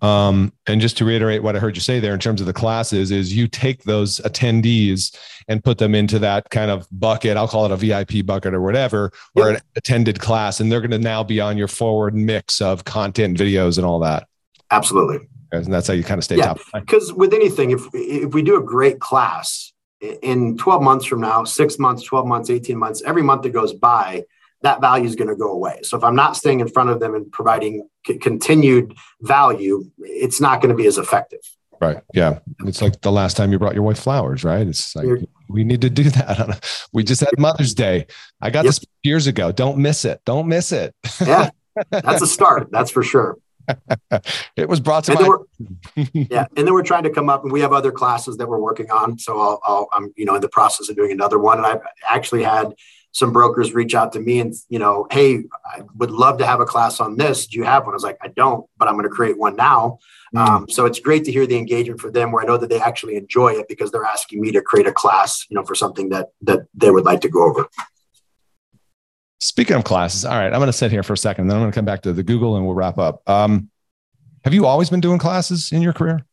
[0.02, 2.52] Um, and just to reiterate what I heard you say there in terms of the
[2.52, 7.36] classes is you take those attendees and put them into that kind of bucket.
[7.36, 9.46] I'll call it a VIP bucket or whatever, yep.
[9.46, 12.84] or an attended class, and they're going to now be on your forward mix of
[12.84, 14.26] content, videos, and all that.
[14.72, 15.28] Absolutely.
[15.52, 16.58] And that's how you kind of stay yeah, top.
[16.74, 19.71] Because with anything, if if we do a great class
[20.22, 23.72] in 12 months from now, six months, 12 months, 18 months, every month that goes
[23.72, 24.24] by,
[24.62, 25.80] that value is going to go away.
[25.82, 30.40] So if I'm not staying in front of them and providing c- continued value, it's
[30.40, 31.40] not going to be as effective.
[31.80, 31.98] Right.
[32.14, 32.38] Yeah.
[32.60, 34.66] It's like the last time you brought your wife flowers, right?
[34.66, 36.88] It's like You're, we need to do that.
[36.92, 38.06] we just had Mother's Day.
[38.40, 38.74] I got yep.
[38.74, 39.50] this years ago.
[39.50, 40.20] Don't miss it.
[40.24, 40.94] Don't miss it.
[41.20, 41.50] yeah.
[41.90, 42.68] That's a start.
[42.70, 43.36] That's for sure.
[44.56, 46.10] It was brought to mind.
[46.30, 48.60] yeah, and then we're trying to come up, and we have other classes that we're
[48.60, 49.18] working on.
[49.18, 51.80] So I'll, i am you know in the process of doing another one, and I've
[52.08, 52.74] actually had
[53.12, 56.60] some brokers reach out to me and you know hey i would love to have
[56.60, 58.94] a class on this do you have one i was like i don't but i'm
[58.94, 59.98] going to create one now
[60.34, 60.40] mm.
[60.40, 62.80] um, so it's great to hear the engagement for them where i know that they
[62.80, 66.08] actually enjoy it because they're asking me to create a class you know for something
[66.08, 67.68] that that they would like to go over
[69.42, 71.62] speaking of classes all right i'm going to sit here for a second then i'm
[71.62, 73.68] going to come back to the google and we'll wrap up um,
[74.44, 76.24] have you always been doing classes in your career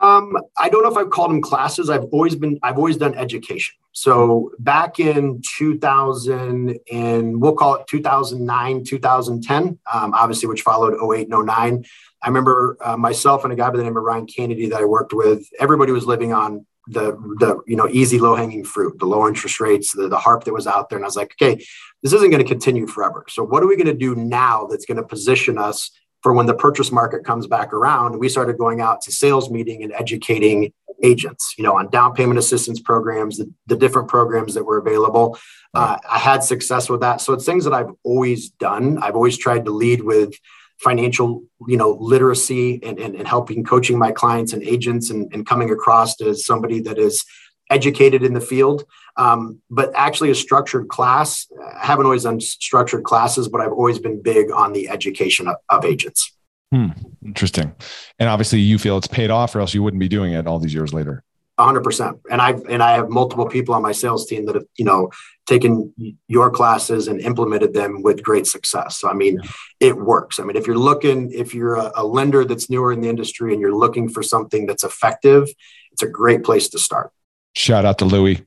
[0.00, 1.88] um, I don't know if I've called them classes.
[1.88, 3.76] I've always been, I've always done education.
[3.92, 11.28] So back in 2000 and we'll call it 2009, 2010, um, obviously, which followed 08
[11.32, 11.84] and 09.
[12.22, 14.84] I remember uh, myself and a guy by the name of Ryan Kennedy that I
[14.84, 19.06] worked with, everybody was living on the, the you know, easy low hanging fruit, the
[19.06, 20.98] low interest rates, the, the HARP that was out there.
[20.98, 21.56] And I was like, okay,
[22.02, 23.24] this isn't going to continue forever.
[23.28, 25.90] So what are we going to do now that's going to position us
[26.26, 28.18] for when the purchase market comes back around.
[28.18, 32.36] We started going out to sales meeting and educating agents, you know, on down payment
[32.36, 35.38] assistance programs, the, the different programs that were available.
[35.72, 37.20] Uh, I had success with that.
[37.20, 38.98] So it's things that I've always done.
[38.98, 40.34] I've always tried to lead with
[40.78, 45.46] financial, you know, literacy and, and, and helping coaching my clients and agents and, and
[45.46, 47.24] coming across as somebody that is
[47.70, 48.84] educated in the field.
[49.16, 53.98] Um, but actually, a structured class, I haven't always done structured classes, but I've always
[53.98, 56.32] been big on the education of, of agents.
[56.72, 56.88] Hmm.
[57.24, 57.74] Interesting.
[58.18, 60.58] And obviously, you feel it's paid off, or else you wouldn't be doing it all
[60.58, 61.22] these years later.
[61.58, 64.84] 100% and i've and i have multiple people on my sales team that have you
[64.84, 65.10] know
[65.46, 65.92] taken
[66.28, 69.40] your classes and implemented them with great success so i mean
[69.80, 73.00] it works i mean if you're looking if you're a, a, lender that's newer in
[73.00, 75.48] the industry and you're looking for something that's effective
[75.92, 77.10] it's a great place to start
[77.54, 78.44] shout out to louis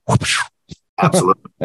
[1.01, 1.43] Absolutely.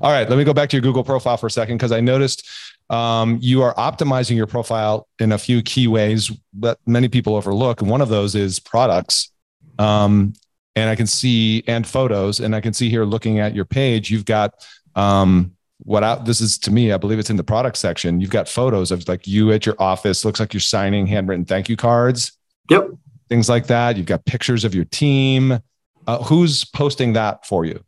[0.00, 2.00] All right, let me go back to your Google profile for a second because I
[2.00, 2.48] noticed
[2.90, 6.30] um, you are optimizing your profile in a few key ways
[6.60, 7.80] that many people overlook.
[7.80, 9.32] And one of those is products.
[9.78, 10.32] Um,
[10.76, 14.10] and I can see and photos, and I can see here looking at your page,
[14.10, 14.54] you've got
[14.94, 18.20] um, what I, this is to me, I believe it's in the product section.
[18.20, 21.68] You've got photos of like you at your office, looks like you're signing handwritten thank
[21.68, 22.32] you cards.
[22.70, 22.90] Yep.
[23.28, 23.96] Things like that.
[23.96, 25.58] You've got pictures of your team.
[26.06, 27.84] Uh, who's posting that for you?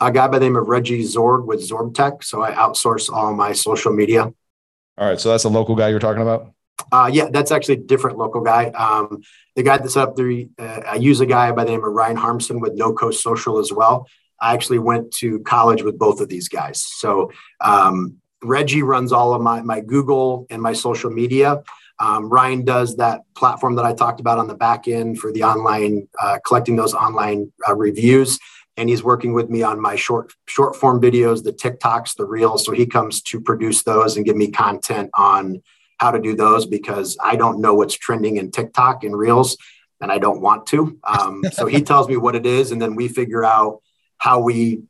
[0.00, 2.22] a guy by the name of Reggie Zorg with Zorg Tech.
[2.22, 4.24] So I outsource all my social media.
[4.24, 5.20] All right.
[5.20, 6.52] So that's a local guy you're talking about?
[6.90, 8.66] Uh, yeah, that's actually a different local guy.
[8.70, 9.22] Um,
[9.56, 12.16] the guy that's up there, uh, I use a guy by the name of Ryan
[12.16, 14.08] Harmson with No Coast Social as well.
[14.40, 16.84] I actually went to college with both of these guys.
[16.84, 21.62] So um, Reggie runs all of my, my Google and my social media.
[22.00, 25.44] Um, Ryan does that platform that I talked about on the back end for the
[25.44, 28.38] online, uh, collecting those online uh, reviews
[28.76, 32.64] and he's working with me on my short short form videos, the TikToks, the reels.
[32.64, 35.62] So he comes to produce those and give me content on
[35.98, 39.56] how to do those because I don't know what's trending in TikTok and reels,
[40.00, 40.98] and I don't want to.
[41.04, 43.80] Um, so he tells me what it is, and then we figure out
[44.18, 44.82] how we.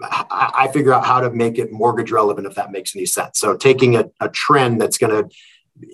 [0.00, 3.40] I figure out how to make it mortgage relevant if that makes any sense.
[3.40, 5.34] So taking a, a trend that's going to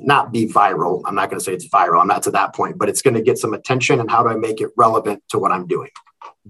[0.00, 1.02] not be viral.
[1.06, 2.00] I'm not going to say it's viral.
[2.00, 4.00] I'm not to that point, but it's going to get some attention.
[4.00, 5.90] And how do I make it relevant to what I'm doing?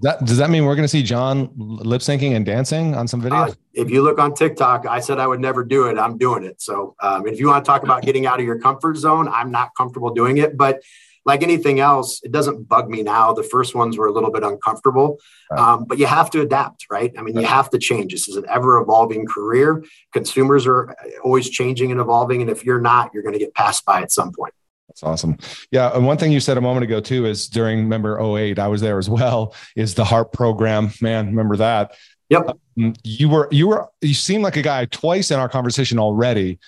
[0.03, 3.21] That, does that mean we're going to see John lip syncing and dancing on some
[3.21, 3.51] videos?
[3.51, 5.99] Uh, if you look on TikTok, I said I would never do it.
[5.99, 6.61] I'm doing it.
[6.61, 9.51] So um, if you want to talk about getting out of your comfort zone, I'm
[9.51, 10.57] not comfortable doing it.
[10.57, 10.83] But
[11.31, 13.33] like anything else, it doesn't bug me now.
[13.33, 15.21] The first ones were a little bit uncomfortable,
[15.51, 15.61] right.
[15.61, 17.13] um, but you have to adapt, right?
[17.17, 17.43] I mean, right.
[17.43, 18.13] you have to change.
[18.13, 19.85] This is an ever evolving career.
[20.13, 22.41] Consumers are always changing and evolving.
[22.41, 24.53] And if you're not, you're going to get passed by at some point.
[24.89, 25.39] That's awesome.
[25.71, 25.95] Yeah.
[25.95, 28.81] And one thing you said a moment ago too is during remember 08, I was
[28.81, 30.91] there as well, is the HARP program.
[31.01, 31.95] Man, remember that.
[32.29, 32.59] Yep.
[32.77, 36.59] Um, you were, you were, you seem like a guy twice in our conversation already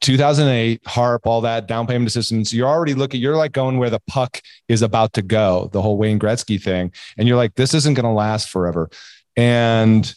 [0.00, 4.00] 2008 harp all that down payment assistance you're already looking you're like going where the
[4.00, 6.92] puck is about to go the whole wayne gretzky thing.
[7.16, 8.90] And you're like this isn't going to last forever.
[9.36, 10.12] And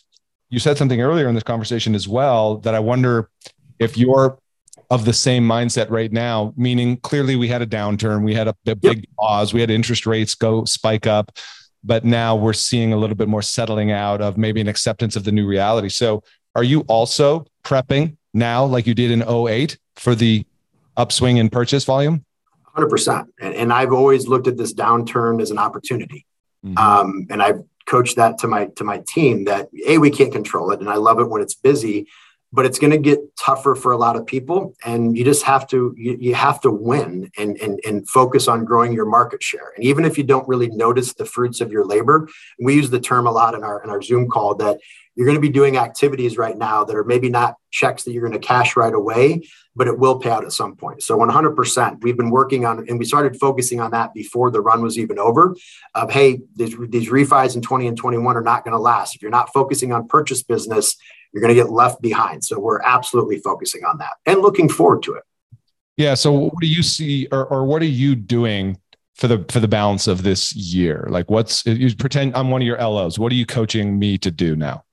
[0.49, 3.29] you said something earlier in this conversation as well that i wonder
[3.79, 4.37] if you're
[4.89, 8.55] of the same mindset right now meaning clearly we had a downturn we had a
[8.65, 9.05] big yep.
[9.17, 11.31] pause we had interest rates go spike up
[11.83, 15.23] but now we're seeing a little bit more settling out of maybe an acceptance of
[15.23, 15.89] the new reality.
[15.89, 16.23] So
[16.55, 20.45] are you also prepping now like you did in 08 for the
[20.97, 22.25] upswing in purchase volume?
[22.75, 23.27] 100%.
[23.41, 26.25] And, and I've always looked at this downturn as an opportunity.
[26.65, 26.77] Mm-hmm.
[26.77, 30.71] Um, and I've coached that to my to my team that a we can't control
[30.71, 32.07] it and i love it when it's busy
[32.53, 35.67] but it's going to get tougher for a lot of people and you just have
[35.67, 39.71] to you, you have to win and, and and focus on growing your market share
[39.75, 42.27] and even if you don't really notice the fruits of your labor
[42.59, 44.77] we use the term a lot in our in our zoom call that
[45.21, 48.27] you're going to be doing activities right now that are maybe not checks that you're
[48.27, 51.03] going to cash right away, but it will pay out at some point.
[51.03, 54.81] So 100%, we've been working on, and we started focusing on that before the run
[54.81, 55.55] was even over.
[55.93, 59.15] Of hey, these, these refis in 20 and 21 are not going to last.
[59.15, 60.97] If you're not focusing on purchase business,
[61.31, 62.43] you're going to get left behind.
[62.43, 65.23] So we're absolutely focusing on that and looking forward to it.
[65.97, 66.15] Yeah.
[66.15, 68.79] So what do you see, or, or what are you doing
[69.13, 71.05] for the for the balance of this year?
[71.11, 73.19] Like, what's you pretend I'm one of your LOs.
[73.19, 74.83] What are you coaching me to do now?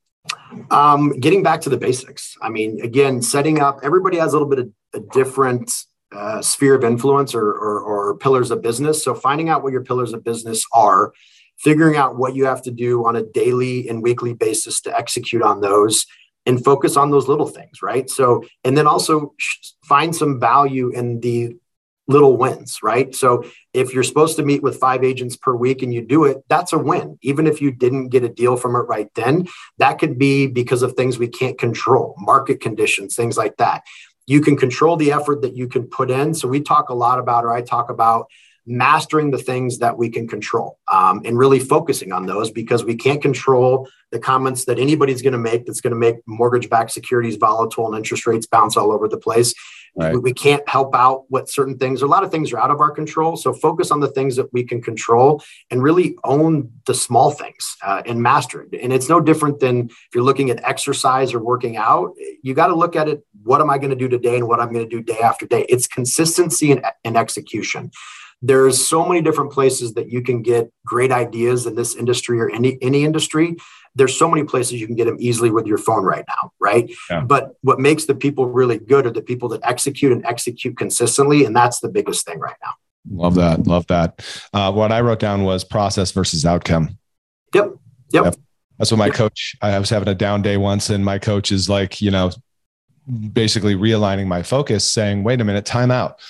[0.71, 2.37] Um, getting back to the basics.
[2.43, 3.81] I mean, again, setting up.
[3.83, 5.71] Everybody has a little bit of a different
[6.13, 9.03] uh, sphere of influence or, or, or pillars of business.
[9.03, 11.13] So finding out what your pillars of business are,
[11.59, 15.43] figuring out what you have to do on a daily and weekly basis to execute
[15.43, 16.07] on those,
[16.47, 18.09] and focus on those little things, right?
[18.09, 19.35] So, and then also
[19.85, 21.57] find some value in the
[22.09, 23.15] little wins, right?
[23.15, 23.45] So
[23.75, 26.73] if you're supposed to meet with five agents per week and you do it, that's
[26.73, 27.19] a win.
[27.23, 29.47] Even if you didn't get a deal from it right then,
[29.77, 33.83] that could be because of things we can't control, market conditions, things like that.
[34.27, 36.35] You can control the effort that you can put in.
[36.35, 38.27] So we talk a lot about, or I talk about
[38.69, 42.95] mastering the things that we can control um, and really focusing on those because we
[42.95, 46.91] can't control the comments that anybody's going to make that's going to make mortgage backed
[46.91, 49.55] securities volatile and interest rates bounce all over the place.
[49.99, 50.13] Right.
[50.13, 52.81] We, we, can't help out what certain things, a lot of things are out of
[52.81, 53.37] our control.
[53.37, 57.77] So focus on the things that we can control and really own the small things
[57.83, 58.81] uh, and master it.
[58.81, 62.69] And it's no different than if you're looking at exercise or working out, you got
[62.69, 63.27] to look at it.
[63.43, 65.47] What am I going to do today and what I'm going to do day after
[65.47, 65.67] day?
[65.69, 67.91] It's consistency and, and execution
[68.41, 72.51] there's so many different places that you can get great ideas in this industry or
[72.51, 73.57] any any industry.
[73.95, 76.91] There's so many places you can get them easily with your phone right now right?
[77.11, 77.21] Yeah.
[77.21, 81.45] but what makes the people really good are the people that execute and execute consistently
[81.45, 82.75] and that's the biggest thing right now.
[83.11, 84.25] Love that love that.
[84.53, 86.99] Uh, what i wrote down was process versus outcome.
[87.55, 87.73] Yep
[88.13, 88.37] yep, yep.
[88.79, 91.69] that's what my coach i was having a down day once and my coach is
[91.69, 92.31] like you know
[93.33, 96.21] basically realigning my focus saying wait a minute time out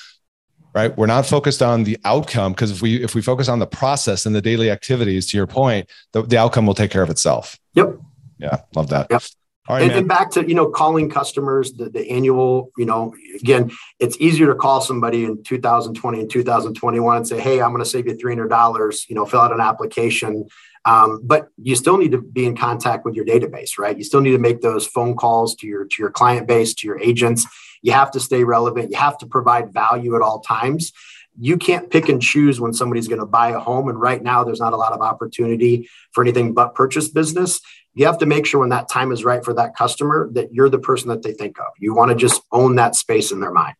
[0.74, 0.96] right?
[0.96, 4.26] We're not focused on the outcome because if we if we focus on the process
[4.26, 7.58] and the daily activities to your point the, the outcome will take care of itself.
[7.74, 7.98] Yep.
[8.38, 9.08] Yeah love that.
[9.10, 9.22] Yep.
[9.68, 13.14] All right, and, and, back to you know calling customers the, the annual you know
[13.38, 17.84] again it's easier to call somebody in 2020 and 2021 and say hey i'm going
[17.84, 20.46] to save you $300 you know fill out an application.
[20.84, 23.96] Um, but you still need to be in contact with your database right?
[23.96, 26.86] You still need to make those phone calls to your to your client base to
[26.86, 27.46] your agents
[27.82, 28.90] you have to stay relevant.
[28.90, 30.92] You have to provide value at all times.
[31.40, 33.88] You can't pick and choose when somebody's going to buy a home.
[33.88, 37.60] And right now, there's not a lot of opportunity for anything but purchase business.
[37.94, 40.68] You have to make sure when that time is right for that customer that you're
[40.68, 41.66] the person that they think of.
[41.78, 43.76] You want to just own that space in their mind.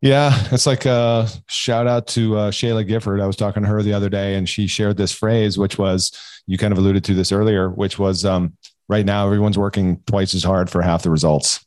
[0.00, 3.20] Yeah, it's like a shout out to uh, Shayla Gifford.
[3.20, 6.12] I was talking to her the other day, and she shared this phrase, which was
[6.46, 8.56] you kind of alluded to this earlier, which was um,
[8.88, 11.64] right now everyone's working twice as hard for half the results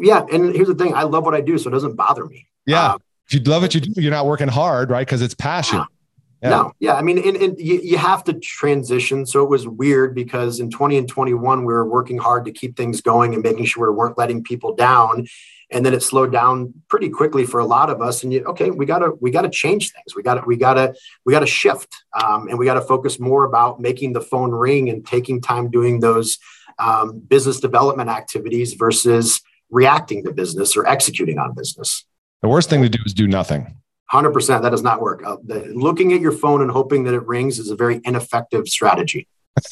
[0.00, 2.46] yeah, and here's the thing: I love what I do, so it doesn't bother me.
[2.66, 5.06] Yeah, um, if you love what you do, you're not working hard, right?
[5.06, 5.84] Because it's passion.
[6.40, 6.50] Yeah.
[6.50, 6.94] No, yeah.
[6.94, 9.26] I mean, and, and you, you have to transition.
[9.26, 12.76] So it was weird because in 20 and 21, we were working hard to keep
[12.76, 15.26] things going and making sure we weren't letting people down.
[15.72, 18.22] And then it slowed down pretty quickly for a lot of us.
[18.22, 20.14] And you, okay, we gotta we gotta change things.
[20.14, 20.94] We gotta we gotta
[21.26, 25.04] we gotta shift, um, and we gotta focus more about making the phone ring and
[25.04, 26.38] taking time doing those
[26.78, 32.04] um, business development activities versus reacting to business or executing on business.
[32.42, 33.74] The worst thing to do is do nothing.
[34.12, 35.22] 100% that does not work.
[35.24, 38.68] Uh, the, looking at your phone and hoping that it rings is a very ineffective
[38.68, 39.26] strategy.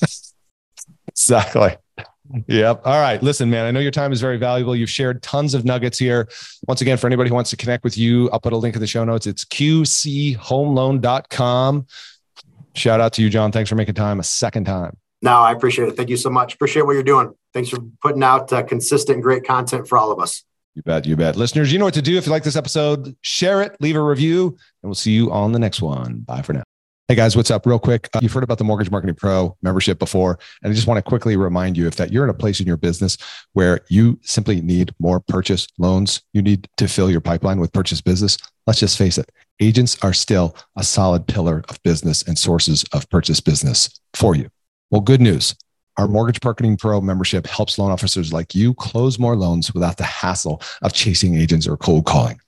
[1.09, 1.77] exactly.
[2.49, 2.83] Yep.
[2.85, 3.23] All right.
[3.23, 4.77] Listen, man, I know your time is very valuable.
[4.77, 6.29] You've shared tons of nuggets here.
[6.67, 8.81] Once again, for anybody who wants to connect with you, I'll put a link in
[8.81, 9.27] the show notes.
[9.27, 11.87] It's qchomeloan.com.
[12.75, 13.53] Shout out to you, John.
[13.53, 14.97] Thanks for making time a second time.
[15.23, 15.97] No, I appreciate it.
[15.97, 16.55] Thank you so much.
[16.55, 17.33] Appreciate what you're doing.
[17.57, 20.45] Thanks for putting out uh, consistent, great content for all of us.
[20.75, 21.07] You bet.
[21.07, 21.37] You bet.
[21.37, 22.19] Listeners, you know what to do.
[22.19, 24.59] If you like this episode, share it, leave a review, and
[24.91, 26.19] we'll see you on the next one.
[26.19, 26.65] Bye for now.
[27.09, 27.65] Hey guys, what's up?
[27.65, 30.87] Real quick, uh, you've heard about the Mortgage Marketing Pro membership before, and I just
[30.87, 33.17] want to quickly remind you if that you're in a place in your business
[33.55, 38.03] where you simply need more purchase loans, you need to fill your pipeline with purchase
[38.03, 38.37] business.
[38.67, 43.09] Let's just face it, agents are still a solid pillar of business and sources of
[43.09, 44.51] purchase business for you.
[44.91, 45.55] Well, good news.
[45.97, 50.05] Our Mortgage Marketing Pro membership helps loan officers like you close more loans without the
[50.05, 52.39] hassle of chasing agents or cold calling.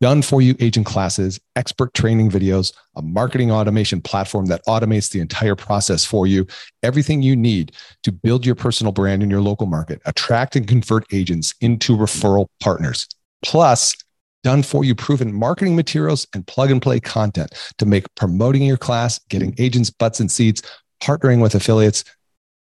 [0.00, 5.20] Done for you agent classes, expert training videos, a marketing automation platform that automates the
[5.20, 6.46] entire process for you,
[6.82, 11.04] everything you need to build your personal brand in your local market, attract and convert
[11.12, 13.06] agents into referral partners.
[13.42, 13.94] Plus,
[14.42, 18.76] done for you proven marketing materials and plug and play content to make promoting your
[18.76, 20.60] class, getting agents butts and seats,
[21.02, 22.04] partnering with affiliates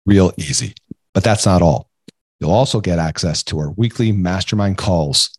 [0.06, 0.74] real easy.
[1.14, 1.90] But that's not all.
[2.40, 5.38] You'll also get access to our weekly mastermind calls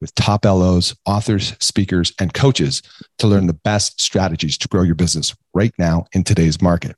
[0.00, 2.82] with top LOs, authors, speakers, and coaches
[3.18, 6.94] to learn the best strategies to grow your business right now in today's market.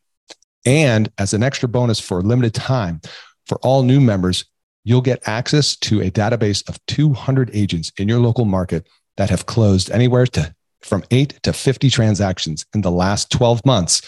[0.66, 3.01] And as an extra bonus for a limited time,
[3.46, 4.44] for all new members,
[4.84, 8.86] you'll get access to a database of 200 agents in your local market
[9.16, 14.03] that have closed anywhere to from 8 to 50 transactions in the last 12 months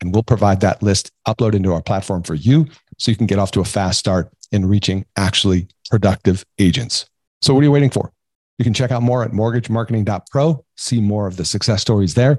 [0.00, 2.66] and we'll provide that list upload into our platform for you
[2.98, 7.06] so you can get off to a fast start in reaching actually productive agents.
[7.42, 8.12] So, what are you waiting for?
[8.58, 12.38] You can check out more at mortgagemarketing.pro, see more of the success stories there.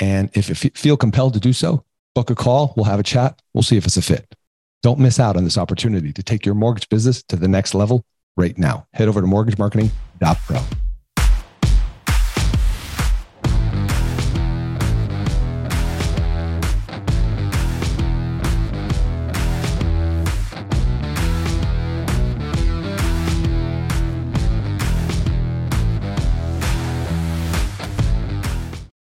[0.00, 1.84] And if you feel compelled to do so,
[2.14, 2.74] book a call.
[2.76, 3.40] We'll have a chat.
[3.54, 4.34] We'll see if it's a fit.
[4.82, 8.04] Don't miss out on this opportunity to take your mortgage business to the next level
[8.36, 8.86] right now.
[8.92, 10.83] Head over to mortgagemarketing.pro.